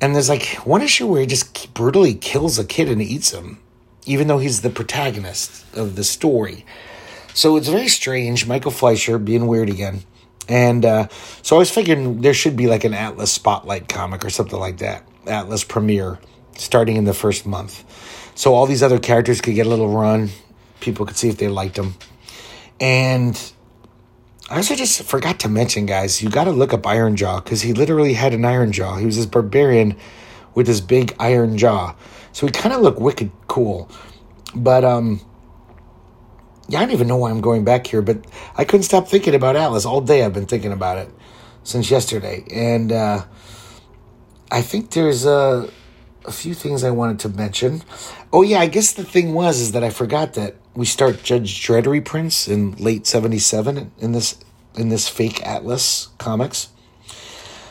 And 0.00 0.14
there's 0.14 0.28
like 0.28 0.44
one 0.64 0.82
issue 0.82 1.06
where 1.06 1.20
he 1.20 1.26
just 1.26 1.74
brutally 1.74 2.14
kills 2.14 2.58
a 2.58 2.64
kid 2.64 2.88
and 2.88 3.02
eats 3.02 3.32
him, 3.32 3.58
even 4.06 4.28
though 4.28 4.38
he's 4.38 4.62
the 4.62 4.70
protagonist 4.70 5.64
of 5.76 5.96
the 5.96 6.04
story. 6.04 6.64
So 7.34 7.56
it's 7.56 7.68
very 7.68 7.88
strange. 7.88 8.46
Michael 8.46 8.70
Fleischer 8.70 9.18
being 9.18 9.46
weird 9.46 9.68
again. 9.68 10.02
And 10.48 10.84
uh, 10.84 11.08
so 11.42 11.56
I 11.56 11.58
was 11.60 11.70
figuring 11.70 12.22
there 12.22 12.34
should 12.34 12.56
be 12.56 12.66
like 12.66 12.84
an 12.84 12.94
Atlas 12.94 13.32
Spotlight 13.32 13.88
comic 13.88 14.24
or 14.24 14.30
something 14.30 14.58
like 14.58 14.78
that. 14.78 15.06
Atlas 15.26 15.64
premiere 15.64 16.18
starting 16.56 16.96
in 16.96 17.04
the 17.04 17.14
first 17.14 17.46
month. 17.46 17.84
So 18.34 18.54
all 18.54 18.66
these 18.66 18.82
other 18.82 18.98
characters 18.98 19.40
could 19.40 19.54
get 19.54 19.66
a 19.66 19.68
little 19.68 19.88
run. 19.88 20.30
People 20.80 21.06
could 21.06 21.16
see 21.16 21.28
if 21.28 21.36
they 21.36 21.48
liked 21.48 21.76
them. 21.76 21.94
And 22.80 23.40
I 24.50 24.56
also 24.56 24.74
just 24.74 25.04
forgot 25.04 25.38
to 25.40 25.48
mention, 25.48 25.86
guys, 25.86 26.20
you 26.20 26.28
got 26.28 26.44
to 26.44 26.50
look 26.50 26.72
up 26.72 26.84
Iron 26.84 27.14
Jaw 27.14 27.40
because 27.40 27.62
he 27.62 27.72
literally 27.72 28.14
had 28.14 28.34
an 28.34 28.44
iron 28.44 28.72
jaw. 28.72 28.96
He 28.96 29.06
was 29.06 29.16
this 29.16 29.26
barbarian 29.26 29.96
with 30.56 30.66
this 30.66 30.80
big 30.80 31.14
iron 31.20 31.56
jaw. 31.56 31.94
So 32.32 32.46
he 32.46 32.52
kind 32.52 32.74
of 32.74 32.80
looked 32.80 33.00
wicked 33.00 33.30
cool. 33.46 33.88
But, 34.52 34.84
um, 34.84 35.20
yeah, 36.68 36.80
I 36.80 36.82
don't 36.82 36.90
even 36.90 37.06
know 37.06 37.16
why 37.16 37.30
I'm 37.30 37.40
going 37.40 37.64
back 37.64 37.86
here, 37.86 38.02
but 38.02 38.26
I 38.56 38.64
couldn't 38.64 38.82
stop 38.82 39.06
thinking 39.06 39.36
about 39.36 39.54
Atlas 39.54 39.86
all 39.86 40.00
day. 40.00 40.24
I've 40.24 40.34
been 40.34 40.46
thinking 40.46 40.72
about 40.72 40.98
it 40.98 41.08
since 41.62 41.88
yesterday. 41.88 42.44
And, 42.50 42.90
uh, 42.90 43.24
I 44.50 44.62
think 44.62 44.90
there's 44.90 45.26
a, 45.26 45.70
a 46.24 46.32
few 46.32 46.54
things 46.54 46.82
I 46.82 46.90
wanted 46.90 47.20
to 47.20 47.28
mention. 47.28 47.82
Oh, 48.32 48.42
yeah, 48.42 48.58
I 48.58 48.66
guess 48.66 48.94
the 48.94 49.04
thing 49.04 49.32
was 49.32 49.60
is 49.60 49.70
that 49.72 49.84
I 49.84 49.90
forgot 49.90 50.34
that 50.34 50.56
we 50.74 50.86
start 50.86 51.22
Judge 51.22 51.66
Dredd 51.66 51.86
reprints 51.86 52.48
in 52.48 52.72
late 52.76 53.06
'77 53.06 53.92
in 53.98 54.12
this 54.12 54.38
in 54.76 54.88
this 54.88 55.08
fake 55.08 55.44
Atlas 55.46 56.08
comics. 56.18 56.68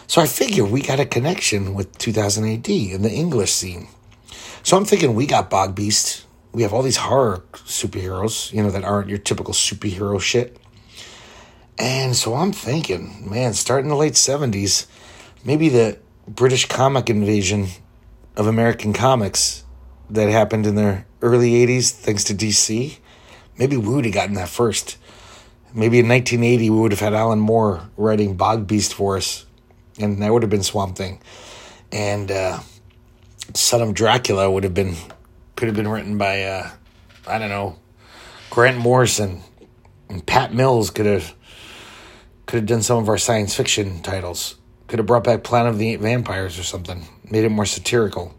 So 0.07 0.21
I 0.21 0.25
figure 0.25 0.65
we 0.65 0.81
got 0.81 0.99
a 0.99 1.05
connection 1.05 1.75
with 1.75 1.97
2000 1.99 2.45
AD 2.45 2.69
in 2.69 3.03
the 3.03 3.11
English 3.11 3.51
scene. 3.51 3.87
So 4.63 4.75
I'm 4.75 4.85
thinking 4.85 5.13
we 5.13 5.27
got 5.27 5.49
Bog 5.49 5.75
Beast. 5.75 6.25
We 6.51 6.63
have 6.63 6.73
all 6.73 6.81
these 6.81 6.97
horror 6.97 7.43
superheroes, 7.53 8.51
you 8.51 8.63
know, 8.63 8.71
that 8.71 8.83
aren't 8.83 9.07
your 9.07 9.19
typical 9.19 9.53
superhero 9.53 10.19
shit. 10.19 10.57
And 11.77 12.15
so 12.15 12.33
I'm 12.33 12.51
thinking, 12.51 13.29
man, 13.29 13.53
starting 13.53 13.85
in 13.85 13.89
the 13.89 13.95
late 13.95 14.13
70s, 14.13 14.87
maybe 15.45 15.69
the 15.69 15.99
British 16.27 16.67
comic 16.67 17.09
invasion 17.09 17.67
of 18.35 18.47
American 18.47 18.93
comics 18.93 19.63
that 20.09 20.29
happened 20.29 20.65
in 20.65 20.75
the 20.75 21.03
early 21.21 21.51
80s 21.51 21.91
thanks 21.91 22.23
to 22.25 22.33
DC, 22.33 22.97
maybe 23.57 23.77
we 23.77 23.93
would 23.93 24.05
have 24.05 24.13
gotten 24.13 24.35
that 24.35 24.49
first. 24.49 24.97
Maybe 25.73 25.99
in 25.99 26.07
1980, 26.07 26.69
we 26.69 26.79
would 26.79 26.91
have 26.91 26.99
had 26.99 27.13
Alan 27.13 27.39
Moore 27.39 27.89
writing 27.95 28.35
Bog 28.35 28.65
Beast 28.65 28.93
for 28.93 29.17
us, 29.17 29.45
and 29.99 30.21
that 30.21 30.33
would 30.33 30.41
have 30.41 30.49
been 30.49 30.63
Swamp 30.63 30.95
Thing. 30.95 31.21
And 31.91 32.31
uh, 32.31 32.59
Son 33.53 33.81
of 33.81 33.93
Dracula 33.93 34.49
would 34.49 34.63
have 34.63 34.73
been, 34.73 34.95
could 35.55 35.67
have 35.67 35.75
been 35.75 35.87
written 35.87 36.17
by, 36.17 36.43
uh, 36.43 36.69
I 37.27 37.37
don't 37.37 37.49
know, 37.49 37.77
Grant 38.49 38.77
Morrison. 38.77 39.43
And 40.09 40.25
Pat 40.25 40.51
Mills 40.53 40.89
could 40.89 41.05
have 41.05 41.35
could 42.47 42.57
have 42.57 42.65
done 42.65 42.81
some 42.81 42.97
of 42.97 43.07
our 43.09 43.17
science 43.19 43.53
fiction 43.53 44.01
titles. 44.01 44.55
Could 44.87 44.97
have 44.97 45.05
brought 45.05 45.23
back 45.23 45.43
Planet 45.43 45.73
of 45.73 45.77
the 45.77 45.97
Vampires 45.97 46.57
or 46.57 46.63
something. 46.63 47.05
Made 47.29 47.43
it 47.43 47.49
more 47.49 47.67
satirical. 47.67 48.33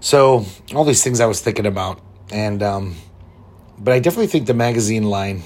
So 0.00 0.44
all 0.74 0.84
these 0.84 1.02
things 1.02 1.20
I 1.20 1.26
was 1.26 1.40
thinking 1.40 1.66
about, 1.66 2.00
and 2.30 2.62
um, 2.62 2.96
but 3.78 3.92
I 3.92 3.98
definitely 3.98 4.28
think 4.28 4.46
the 4.46 4.54
magazine 4.54 5.04
line 5.04 5.42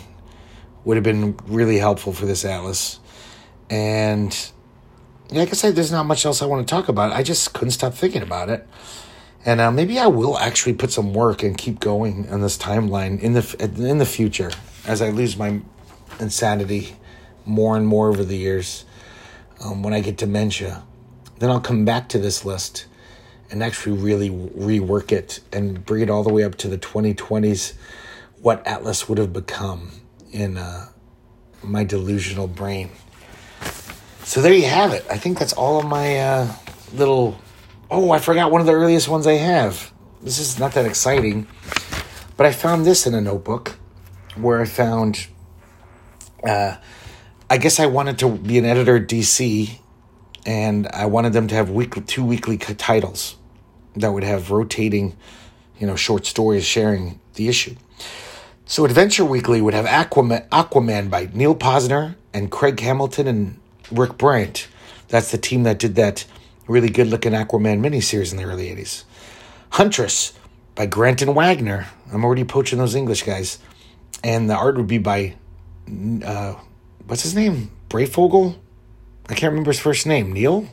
would 0.85 0.97
have 0.97 1.05
been 1.05 1.37
really 1.47 1.79
helpful 1.79 2.13
for 2.13 2.27
this 2.27 2.45
atlas. 2.45 3.01
And 3.69 4.37
yeah, 5.31 5.43
I 5.43 5.47
said, 5.47 5.77
there's 5.77 5.93
not 5.93 6.07
much 6.07 6.27
else 6.27 6.43
I 6.43 6.47
want 6.47 6.67
to 6.67 6.71
talk 6.75 6.89
about. 6.89 7.13
I 7.13 7.23
just 7.23 7.53
couldn't 7.53 7.73
stop 7.73 7.95
thinking 7.95 8.23
about 8.23 8.49
it. 8.49 8.67
And 9.45 9.61
uh, 9.61 9.71
maybe 9.71 9.99
I 9.99 10.07
will 10.07 10.37
actually 10.39 10.75
put 10.75 10.91
some 10.91 11.15
work 11.15 11.43
and 11.43 11.57
keep 11.57 11.81
going 11.81 12.29
on 12.31 12.41
this 12.41 12.59
timeline 12.59 13.21
in 13.21 13.33
the 13.33 13.73
in 13.79 13.99
the 13.99 14.07
future 14.07 14.51
as 14.87 15.01
I 15.01 15.11
lose 15.11 15.37
my 15.37 15.61
insanity 16.19 16.97
more 17.47 17.77
and 17.77 17.87
more 17.87 18.09
over 18.09 18.25
the 18.25 18.37
years. 18.37 18.85
Um, 19.65 19.83
when 19.83 19.95
I 19.95 20.01
get 20.01 20.17
dementia, 20.17 20.83
then 21.39 21.51
I'll 21.51 21.61
come 21.61 21.85
back 21.85 22.09
to 22.11 22.19
this 22.19 22.45
list 22.45 22.87
and 23.51 23.63
actually 23.63 23.97
really 23.97 24.31
rework 24.31 25.13
it 25.13 25.41
and 25.53 25.85
bring 25.85 26.03
it 26.03 26.11
all 26.11 26.23
the 26.23 26.33
way 26.33 26.45
up 26.45 26.55
to 26.57 26.69
the 26.69 26.79
2020s. 26.79 27.75
What 28.41 28.67
Atlas 28.67 29.09
would 29.09 29.19
have 29.19 29.33
become 29.33 29.91
in 30.33 30.57
uh, 30.57 30.89
my 31.63 31.85
delusional 31.85 32.47
brain. 32.47 32.91
So 34.25 34.41
there 34.41 34.53
you 34.53 34.67
have 34.67 34.93
it. 34.93 35.05
I 35.11 35.19
think 35.19 35.39
that's 35.39 35.53
all 35.53 35.81
of 35.81 35.87
my 35.87 36.19
uh, 36.19 36.53
little. 36.95 37.39
Oh, 37.91 38.13
I 38.13 38.21
forgot 38.21 38.53
one 38.53 38.61
of 38.61 38.67
the 38.67 38.73
earliest 38.73 39.09
ones 39.09 39.27
I 39.27 39.35
have. 39.35 39.93
This 40.23 40.39
is 40.39 40.59
not 40.59 40.73
that 40.75 40.87
exciting, 40.87 41.47
but 42.37 42.47
I 42.47 42.53
found 42.53 42.87
this 42.87 43.07
in 43.07 43.15
a 43.15 43.21
notebook 43.21 43.77
where 44.37 44.61
I 44.61 44.65
found. 44.65 45.27
Uh, 46.45 46.77
I 47.51 47.59
guess 47.59 47.81
I 47.81 47.87
wanted 47.87 48.19
to 48.21 48.31
be 48.31 48.59
an 48.59 48.65
editor 48.65 48.97
at 48.97 49.09
DC, 49.09 49.81
and 50.47 50.87
I 50.87 51.07
wanted 51.07 51.33
them 51.33 51.49
to 51.49 51.55
have 51.57 51.69
weekly, 51.69 52.03
two 52.03 52.25
weekly 52.25 52.57
titles 52.57 53.37
that 53.96 54.12
would 54.12 54.24
have 54.24 54.50
rotating, 54.50 55.16
you 55.79 55.87
know, 55.87 55.96
short 55.96 56.26
stories 56.26 56.64
sharing 56.64 57.20
the 57.35 57.48
issue. 57.48 57.76
So 58.66 58.85
Adventure 58.85 59.24
Weekly 59.24 59.61
would 59.61 59.74
have 59.74 59.87
Aquaman, 59.87 60.48
Aquaman 60.50 61.11
by 61.11 61.29
Neal 61.33 61.55
Pozner 61.55 62.14
and 62.33 62.50
Craig 62.50 62.79
Hamilton 62.79 63.26
and 63.26 63.61
Rick 63.90 64.16
Bryant. 64.16 64.68
That's 65.09 65.33
the 65.33 65.38
team 65.38 65.64
that 65.64 65.79
did 65.79 65.96
that 65.96 66.24
really 66.68 66.88
good 66.88 67.09
looking 67.09 67.33
Aquaman 67.33 67.81
miniseries 67.81 68.31
in 68.31 68.38
the 68.38 68.44
early 68.44 68.68
80s. 68.68 69.03
Huntress 69.70 70.35
by 70.76 70.87
Grant 70.87 71.20
and 71.20 71.35
Wagner. 71.35 71.88
I'm 72.12 72.24
already 72.24 72.44
poaching 72.44 72.79
those 72.79 72.94
English 72.94 73.24
guys. 73.24 73.59
And 74.22 74.48
the 74.48 74.55
art 74.55 74.76
would 74.76 74.87
be 74.87 74.98
by, 74.98 75.35
uh, 76.24 76.55
what's 77.07 77.22
his 77.22 77.35
name? 77.35 77.70
Breyfogle? 77.88 78.57
I 79.29 79.35
can't 79.35 79.50
remember 79.50 79.70
his 79.70 79.81
first 79.81 80.07
name. 80.07 80.33
Neil? 80.33 80.68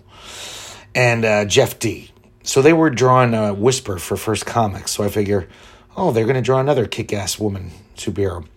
And 0.94 1.26
uh, 1.26 1.46
Jeff 1.46 1.80
Dee. 1.80 2.12
So 2.48 2.62
they 2.62 2.72
were 2.72 2.90
drawing 2.90 3.34
a 3.34 3.54
Whisper 3.54 3.98
for 3.98 4.16
First 4.16 4.46
Comics. 4.46 4.92
So 4.92 5.04
I 5.04 5.10
figure, 5.10 5.50
oh, 5.98 6.12
they're 6.12 6.24
going 6.24 6.38
to 6.38 6.42
draw 6.42 6.62
another 6.62 6.86
kick 6.88 7.12
ass 7.12 7.38
woman 7.38 7.72
superhero. 7.98 8.48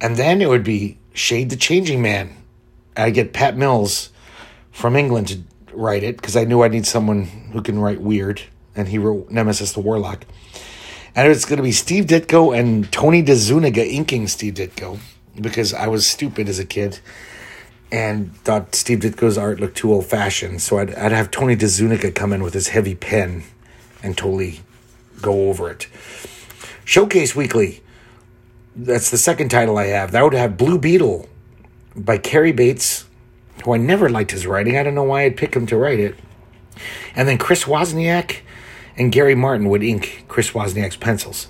And 0.00 0.16
then 0.16 0.42
it 0.42 0.48
would 0.48 0.64
be 0.64 0.98
Shade 1.14 1.48
the 1.48 1.56
Changing 1.56 2.02
Man. 2.02 2.36
I 2.96 3.10
get 3.10 3.32
Pat 3.32 3.56
Mills 3.56 4.10
from 4.72 4.96
England 4.96 5.28
to 5.28 5.42
write 5.72 6.02
it 6.02 6.16
because 6.16 6.36
I 6.36 6.42
knew 6.42 6.64
I 6.64 6.68
need 6.68 6.86
someone 6.86 7.22
who 7.52 7.62
can 7.62 7.78
write 7.78 8.00
weird. 8.00 8.42
And 8.74 8.88
he 8.88 8.98
wrote 8.98 9.30
Nemesis 9.30 9.74
the 9.74 9.80
Warlock. 9.80 10.26
And 11.14 11.30
it's 11.30 11.44
going 11.44 11.58
to 11.58 11.62
be 11.62 11.72
Steve 11.72 12.06
Ditko 12.06 12.58
and 12.58 12.90
Tony 12.90 13.22
DeZuniga 13.22 13.86
inking 13.86 14.26
Steve 14.26 14.54
Ditko 14.54 14.98
because 15.40 15.72
I 15.72 15.86
was 15.86 16.04
stupid 16.04 16.48
as 16.48 16.58
a 16.58 16.64
kid 16.64 16.98
and 17.92 18.36
thought 18.38 18.74
Steve 18.74 19.00
Ditko's 19.00 19.36
art 19.36 19.60
looked 19.60 19.76
too 19.76 19.92
old 19.92 20.06
fashioned. 20.06 20.62
So 20.62 20.78
I'd, 20.78 20.94
I'd 20.94 21.12
have 21.12 21.30
Tony 21.30 21.56
DeZuniga 21.56 22.14
come 22.14 22.32
in 22.32 22.42
with 22.42 22.54
his 22.54 22.68
heavy 22.68 22.94
pen 22.94 23.44
and 24.02 24.16
totally 24.16 24.60
go 25.20 25.48
over 25.48 25.70
it. 25.70 25.86
Showcase 26.84 27.34
Weekly. 27.34 27.82
That's 28.76 29.10
the 29.10 29.18
second 29.18 29.50
title 29.50 29.76
I 29.76 29.86
have. 29.86 30.12
That 30.12 30.22
would 30.22 30.32
have 30.32 30.56
Blue 30.56 30.78
Beetle 30.78 31.28
by 31.96 32.18
Cary 32.18 32.52
Bates, 32.52 33.04
who 33.64 33.74
I 33.74 33.76
never 33.76 34.08
liked 34.08 34.30
his 34.30 34.46
writing. 34.46 34.78
I 34.78 34.82
don't 34.82 34.94
know 34.94 35.02
why 35.02 35.24
I'd 35.24 35.36
pick 35.36 35.54
him 35.54 35.66
to 35.66 35.76
write 35.76 35.98
it. 35.98 36.16
And 37.14 37.28
then 37.28 37.36
Chris 37.36 37.64
Wozniak 37.64 38.38
and 38.96 39.12
Gary 39.12 39.34
Martin 39.34 39.68
would 39.68 39.82
ink 39.82 40.24
Chris 40.28 40.52
Wozniak's 40.52 40.96
pencils. 40.96 41.48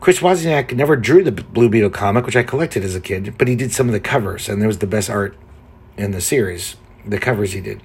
Chris 0.00 0.18
Wozniak 0.18 0.74
never 0.74 0.96
drew 0.96 1.24
the 1.24 1.32
Blue 1.32 1.68
Beetle 1.68 1.90
comic, 1.90 2.26
which 2.26 2.36
I 2.36 2.42
collected 2.42 2.84
as 2.84 2.94
a 2.94 3.00
kid, 3.00 3.34
but 3.38 3.48
he 3.48 3.56
did 3.56 3.72
some 3.72 3.88
of 3.88 3.92
the 3.92 4.00
covers, 4.00 4.48
and 4.48 4.60
there 4.60 4.68
was 4.68 4.78
the 4.78 4.86
best 4.86 5.10
art 5.10 5.36
in 5.98 6.12
the 6.12 6.20
series, 6.20 6.76
the 7.04 7.18
covers 7.18 7.52
he 7.52 7.60
did. 7.60 7.82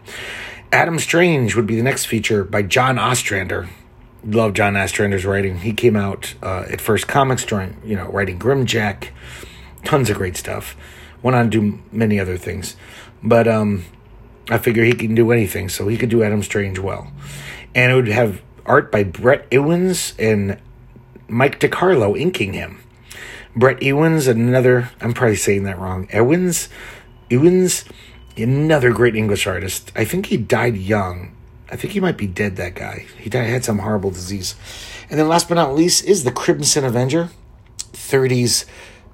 Adam 0.71 0.97
Strange 0.97 1.55
would 1.55 1.67
be 1.67 1.75
the 1.75 1.83
next 1.83 2.05
feature 2.05 2.43
by 2.43 2.61
John 2.61 2.97
Ostrander. 2.97 3.69
Love 4.25 4.53
John 4.53 4.75
Ostrander's 4.75 5.25
writing. 5.25 5.59
He 5.59 5.73
came 5.73 5.95
out 5.95 6.33
uh, 6.41 6.65
at 6.69 6.81
First 6.81 7.07
Comics, 7.07 7.43
drawing, 7.43 7.77
you 7.85 7.95
know, 7.95 8.07
writing 8.07 8.39
Grimjack, 8.39 9.09
tons 9.83 10.09
of 10.09 10.17
great 10.17 10.37
stuff. 10.37 10.75
Went 11.21 11.35
on 11.35 11.51
to 11.51 11.61
do 11.61 11.79
many 11.91 12.19
other 12.19 12.37
things, 12.37 12.75
but 13.21 13.47
um, 13.47 13.85
I 14.49 14.57
figure 14.57 14.83
he 14.83 14.93
can 14.93 15.15
do 15.15 15.31
anything, 15.31 15.69
so 15.69 15.87
he 15.87 15.97
could 15.97 16.09
do 16.09 16.23
Adam 16.23 16.43
Strange 16.43 16.79
well. 16.79 17.11
And 17.75 17.91
it 17.91 17.95
would 17.95 18.07
have 18.07 18.41
art 18.65 18.91
by 18.91 19.03
Brett 19.03 19.47
Ewins 19.51 20.13
and 20.17 20.59
Mike 21.27 21.59
DeCarlo 21.59 22.19
inking 22.19 22.53
him. 22.53 22.79
Brett 23.55 23.81
Ewins, 23.81 24.27
another, 24.27 24.89
I'm 25.01 25.13
probably 25.13 25.35
saying 25.35 25.63
that 25.63 25.79
wrong. 25.79 26.07
Ewins? 26.11 26.69
Ewins? 27.29 27.85
Another 28.35 28.91
great 28.91 29.15
English 29.15 29.45
artist. 29.45 29.91
I 29.95 30.05
think 30.05 30.27
he 30.27 30.37
died 30.37 30.75
young. 30.75 31.35
I 31.71 31.75
think 31.75 31.93
he 31.93 31.99
might 31.99 32.17
be 32.17 32.27
dead, 32.27 32.55
that 32.57 32.75
guy. 32.75 33.05
He 33.19 33.29
died, 33.29 33.49
had 33.49 33.63
some 33.63 33.79
horrible 33.79 34.11
disease. 34.11 34.55
And 35.09 35.19
then 35.19 35.27
last 35.27 35.49
but 35.49 35.55
not 35.55 35.75
least 35.75 36.05
is 36.05 36.23
the 36.23 36.31
Crimson 36.31 36.83
Avenger. 36.83 37.29
30s, 37.93 38.65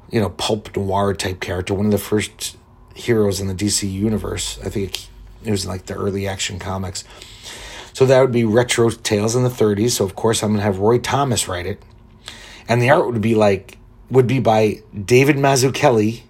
you 0.09 0.19
know, 0.19 0.29
pulp 0.29 0.75
noir 0.75 1.13
type 1.13 1.39
character. 1.39 1.73
One 1.73 1.85
of 1.87 1.91
the 1.91 1.97
first 1.97 2.57
heroes 2.95 3.39
in 3.39 3.47
the 3.47 3.55
DC 3.55 3.89
universe. 3.89 4.59
I 4.63 4.69
think 4.69 5.07
it 5.43 5.51
was 5.51 5.65
like 5.65 5.85
the 5.85 5.95
early 5.95 6.27
action 6.27 6.59
comics. 6.59 7.03
So 7.93 8.05
that 8.05 8.21
would 8.21 8.31
be 8.31 8.45
retro 8.45 8.89
tales 8.89 9.35
in 9.35 9.43
the 9.43 9.49
30s. 9.49 9.91
So 9.91 10.05
of 10.05 10.15
course 10.15 10.43
I'm 10.43 10.51
gonna 10.51 10.63
have 10.63 10.79
Roy 10.79 10.99
Thomas 10.99 11.47
write 11.47 11.65
it 11.65 11.81
and 12.69 12.81
the 12.81 12.91
art 12.91 13.07
would 13.07 13.19
be 13.19 13.35
like 13.35 13.77
would 14.09 14.27
be 14.27 14.39
by 14.39 14.81
David 15.05 15.35
Mazzucchelli 15.35 16.21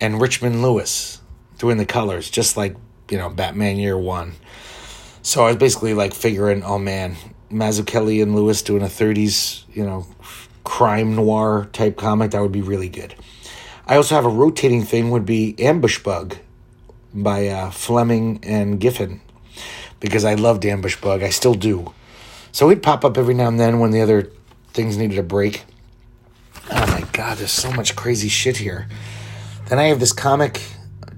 and 0.00 0.20
Richmond 0.20 0.62
Lewis 0.62 1.20
doing 1.58 1.76
the 1.76 1.86
colors, 1.86 2.30
just 2.30 2.56
like 2.56 2.76
you 3.10 3.18
know 3.18 3.28
Batman 3.30 3.76
Year 3.76 3.98
One. 3.98 4.34
So 5.22 5.44
I 5.44 5.48
was 5.48 5.56
basically 5.56 5.94
like 5.94 6.12
figuring, 6.12 6.62
oh 6.62 6.78
man, 6.78 7.16
Mazzucchelli 7.50 8.22
and 8.22 8.34
Lewis 8.34 8.62
doing 8.62 8.82
a 8.82 8.86
'30s, 8.86 9.64
you 9.72 9.84
know, 9.84 10.06
crime 10.64 11.14
noir 11.14 11.68
type 11.72 11.96
comic 11.96 12.32
that 12.32 12.42
would 12.42 12.52
be 12.52 12.62
really 12.62 12.88
good. 12.88 13.14
I 13.86 13.96
also 13.96 14.14
have 14.14 14.24
a 14.24 14.30
rotating 14.30 14.82
thing 14.82 15.10
would 15.10 15.26
be 15.26 15.54
Ambush 15.58 16.02
Bug 16.02 16.36
by 17.12 17.48
uh, 17.48 17.70
Fleming 17.70 18.40
and 18.42 18.80
Giffen 18.80 19.20
because 20.00 20.24
I 20.24 20.34
loved 20.34 20.64
Ambush 20.64 21.00
Bug. 21.00 21.22
I 21.22 21.30
still 21.30 21.54
do. 21.54 21.92
So 22.50 22.68
he'd 22.68 22.82
pop 22.82 23.04
up 23.04 23.18
every 23.18 23.34
now 23.34 23.48
and 23.48 23.60
then 23.60 23.80
when 23.80 23.90
the 23.90 24.00
other 24.00 24.30
things 24.72 24.96
needed 24.96 25.18
a 25.18 25.22
break. 25.22 25.64
Oh 26.70 26.86
my 26.86 27.06
god, 27.12 27.38
there's 27.38 27.52
so 27.52 27.70
much 27.72 27.94
crazy 27.94 28.28
shit 28.28 28.56
here. 28.58 28.88
Then 29.68 29.78
I 29.78 29.84
have 29.84 30.00
this 30.00 30.12
comic, 30.12 30.62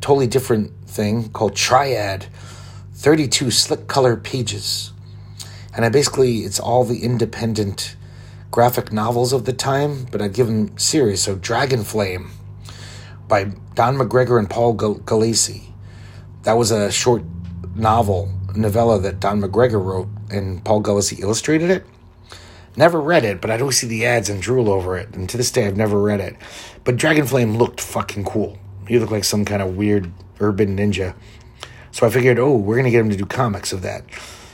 totally 0.01 0.27
different 0.29 0.73
thing 0.87 1.31
called 1.31 1.57
Triad, 1.57 2.27
32 2.95 3.51
slick 3.51 3.89
color 3.89 4.17
pages. 4.17 4.93
And 5.75 5.85
I 5.85 5.89
basically, 5.89 6.39
it's 6.39 6.61
all 6.61 6.85
the 6.85 7.03
independent 7.03 7.97
graphic 8.51 8.93
novels 8.93 9.33
of 9.33 9.45
the 9.45 9.53
time, 9.53 10.07
but 10.11 10.23
I'd 10.23 10.33
give 10.33 10.47
them 10.47 10.79
series. 10.79 11.23
So 11.23 11.35
Dragon 11.35 11.83
Flame 11.83 12.31
by 13.29 13.45
Don 13.75 13.97
McGregor 13.97 14.39
and 14.39 14.49
Paul 14.49 14.77
Gulacy. 14.77 15.73
That 16.45 16.55
was 16.55 16.71
a 16.71 16.93
short 16.93 17.25
novel, 17.75 18.33
novella 18.55 19.01
that 19.01 19.21
Don 19.21 19.43
McGregor 19.43 19.85
wrote, 19.85 20.09
and 20.31 20.65
Paul 20.65 20.83
Gulacy 20.83 21.21
illustrated 21.21 21.71
it. 21.71 21.85
Never 22.77 23.01
read 23.01 23.25
it, 23.25 23.41
but 23.41 23.51
I'd 23.51 23.61
always 23.61 23.79
see 23.79 23.87
the 23.87 24.07
ads 24.07 24.29
and 24.29 24.41
drool 24.41 24.71
over 24.71 24.97
it. 24.97 25.15
And 25.15 25.29
to 25.31 25.37
this 25.37 25.51
day, 25.51 25.67
I've 25.67 25.77
never 25.77 26.01
read 26.01 26.21
it. 26.21 26.37
But 26.87 26.97
Dragon 26.97 27.27
Flame 27.27 27.59
looked 27.59 27.81
fucking 27.81 28.25
cool. 28.25 28.59
He 28.89 28.99
looked 28.99 29.13
like 29.13 29.25
some 29.25 29.45
kind 29.45 29.61
of 29.61 29.77
weird 29.77 30.11
urban 30.41 30.79
ninja. 30.79 31.15
So 31.91 32.07
I 32.07 32.11
figured, 32.11 32.39
oh, 32.39 32.57
we're 32.57 32.77
gonna 32.77 32.91
get 32.91 33.01
him 33.01 33.11
to 33.11 33.17
do 33.17 33.27
comics 33.27 33.73
of 33.73 33.83
that. 33.83 34.05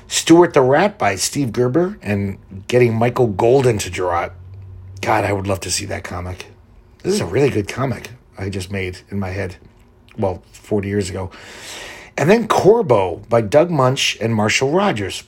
Stewart 0.08 0.54
the 0.54 0.62
Rat 0.62 0.98
by 0.98 1.14
Steve 1.14 1.52
Gerber 1.52 1.98
and 2.02 2.38
getting 2.68 2.94
Michael 2.94 3.26
Golden 3.26 3.78
to 3.78 3.90
draw 3.90 4.24
it. 4.24 4.32
God, 5.02 5.24
I 5.24 5.32
would 5.32 5.46
love 5.46 5.60
to 5.60 5.70
see 5.70 5.84
that 5.86 6.04
comic. 6.04 6.46
This 7.02 7.14
is 7.14 7.20
a 7.20 7.26
really 7.26 7.50
good 7.50 7.68
comic 7.68 8.10
I 8.38 8.48
just 8.48 8.70
made 8.70 9.00
in 9.10 9.18
my 9.18 9.30
head. 9.30 9.56
Well, 10.16 10.42
40 10.52 10.88
years 10.88 11.10
ago. 11.10 11.30
And 12.16 12.30
then 12.30 12.48
Corbo 12.48 13.16
by 13.28 13.42
Doug 13.42 13.68
Moench 13.68 14.18
and 14.20 14.34
Marshall 14.34 14.70
Rogers. 14.70 15.24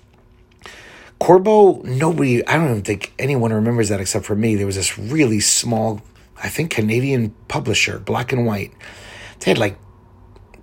Corbo, 1.19 1.83
nobody, 1.83 2.47
I 2.47 2.57
don't 2.57 2.71
even 2.71 2.83
think 2.83 3.13
anyone 3.19 3.53
remembers 3.53 3.89
that 3.89 4.01
except 4.01 4.25
for 4.25 4.37
me. 4.37 4.55
There 4.55 4.67
was 4.67 4.77
this 4.77 4.99
really 4.99 5.41
small, 5.41 6.03
I 6.45 6.49
think, 6.49 6.71
Canadian 6.71 7.31
publisher, 7.49 7.99
black 7.99 8.31
and 8.31 8.45
white. 8.45 8.73
They 9.41 9.51
had 9.51 9.59
like 9.59 9.79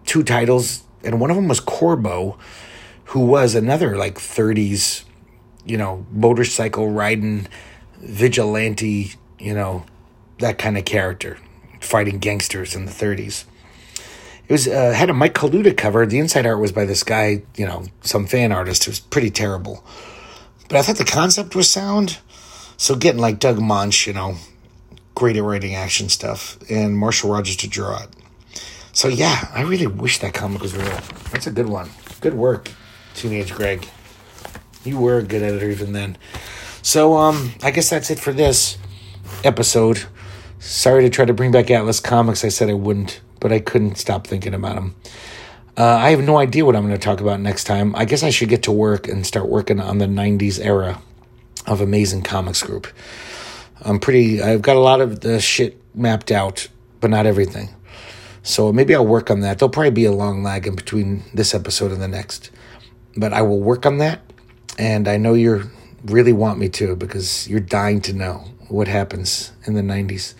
two 0.05 0.21
titles, 0.21 0.83
and 1.03 1.19
one 1.19 1.31
of 1.31 1.35
them 1.35 1.47
was 1.47 1.59
Corbo, 1.59 2.37
who 3.05 3.21
was 3.21 3.55
another 3.55 3.97
like 3.97 4.15
30s, 4.15 5.03
you 5.65 5.77
know, 5.77 6.05
motorcycle 6.11 6.91
riding 6.91 7.47
vigilante, 7.97 9.15
you 9.39 9.55
know, 9.55 9.83
that 10.37 10.59
kind 10.59 10.77
of 10.77 10.85
character, 10.85 11.39
fighting 11.79 12.19
gangsters 12.19 12.75
in 12.75 12.85
the 12.85 12.91
30s. 12.91 13.45
It 14.47 14.53
was 14.53 14.67
uh, 14.67 14.93
had 14.93 15.09
a 15.09 15.13
Mike 15.13 15.33
Kaluta 15.33 15.75
cover. 15.75 16.05
The 16.05 16.19
inside 16.19 16.45
art 16.45 16.59
was 16.59 16.71
by 16.71 16.85
this 16.85 17.03
guy, 17.03 17.41
you 17.55 17.65
know, 17.65 17.85
some 18.01 18.27
fan 18.27 18.51
artist. 18.51 18.83
It 18.83 18.89
was 18.89 18.99
pretty 18.99 19.31
terrible, 19.31 19.83
but 20.67 20.77
I 20.77 20.83
thought 20.83 20.97
the 20.97 21.05
concept 21.05 21.55
was 21.55 21.69
sound. 21.69 22.19
So 22.77 22.95
getting 22.95 23.21
like 23.21 23.39
Doug 23.39 23.59
Munch, 23.59 24.05
you 24.05 24.13
know, 24.13 24.35
great 25.15 25.37
at 25.37 25.43
writing 25.43 25.75
action 25.75 26.09
stuff, 26.09 26.57
and 26.69 26.97
Marshall 26.97 27.31
Rogers 27.31 27.57
to 27.57 27.67
draw 27.67 28.03
it. 28.03 28.09
So 28.93 29.07
yeah, 29.07 29.49
I 29.53 29.61
really 29.61 29.87
wish 29.87 30.19
that 30.19 30.33
comic 30.33 30.61
was 30.61 30.75
real. 30.75 30.99
That's 31.31 31.47
a 31.47 31.51
good 31.51 31.67
one. 31.67 31.89
Good 32.19 32.33
work, 32.33 32.71
teenage 33.13 33.53
Greg. 33.53 33.87
You 34.83 34.99
were 34.99 35.17
a 35.17 35.23
good 35.23 35.41
editor 35.41 35.69
even 35.69 35.93
then. 35.93 36.17
So 36.81 37.15
um, 37.17 37.53
I 37.63 37.71
guess 37.71 37.89
that's 37.89 38.09
it 38.09 38.19
for 38.19 38.33
this 38.33 38.77
episode. 39.43 40.05
Sorry 40.59 41.03
to 41.03 41.09
try 41.09 41.25
to 41.25 41.33
bring 41.33 41.51
back 41.51 41.71
Atlas 41.71 41.99
Comics. 41.99 42.43
I 42.43 42.49
said 42.49 42.69
I 42.69 42.73
wouldn't, 42.73 43.21
but 43.39 43.51
I 43.51 43.59
couldn't 43.59 43.97
stop 43.97 44.27
thinking 44.27 44.53
about 44.53 44.75
them. 44.75 44.95
Uh, 45.77 45.85
I 45.85 46.09
have 46.09 46.21
no 46.21 46.37
idea 46.37 46.65
what 46.65 46.75
I'm 46.75 46.85
going 46.85 46.93
to 46.93 47.03
talk 47.03 47.21
about 47.21 47.39
next 47.39 47.63
time. 47.63 47.95
I 47.95 48.05
guess 48.05 48.23
I 48.23 48.29
should 48.29 48.49
get 48.49 48.63
to 48.63 48.71
work 48.71 49.07
and 49.07 49.25
start 49.25 49.47
working 49.47 49.79
on 49.79 49.99
the 49.99 50.05
90s 50.05 50.63
era 50.63 51.01
of 51.65 51.81
Amazing 51.81 52.23
Comics 52.23 52.61
Group. 52.61 52.87
I'm 53.83 53.99
pretty, 53.99 54.41
I've 54.41 54.61
got 54.61 54.75
a 54.75 54.79
lot 54.79 55.01
of 55.01 55.21
the 55.21 55.39
shit 55.39 55.81
mapped 55.95 56.31
out, 56.31 56.67
but 56.99 57.09
not 57.09 57.25
everything. 57.25 57.69
So 58.43 58.71
maybe 58.71 58.95
I'll 58.95 59.05
work 59.05 59.29
on 59.29 59.41
that. 59.41 59.59
There'll 59.59 59.69
probably 59.69 59.91
be 59.91 60.05
a 60.05 60.11
long 60.11 60.43
lag 60.43 60.67
in 60.67 60.75
between 60.75 61.23
this 61.33 61.53
episode 61.53 61.91
and 61.91 62.01
the 62.01 62.07
next. 62.07 62.51
But 63.15 63.33
I 63.33 63.41
will 63.41 63.59
work 63.59 63.85
on 63.85 63.97
that. 63.97 64.21
And 64.77 65.07
I 65.07 65.17
know 65.17 65.33
you 65.33 65.69
really 66.05 66.33
want 66.33 66.57
me 66.57 66.69
to 66.69 66.95
because 66.95 67.47
you're 67.47 67.59
dying 67.59 68.01
to 68.01 68.13
know 68.13 68.45
what 68.67 68.87
happens 68.87 69.51
in 69.65 69.73
the 69.73 69.81
90s 69.81 70.33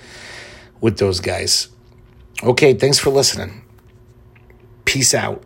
with 0.79 0.97
those 0.97 1.19
guys. 1.19 1.67
Okay, 2.43 2.73
thanks 2.73 2.97
for 2.97 3.09
listening. 3.09 3.63
Peace 4.85 5.13
out. 5.13 5.43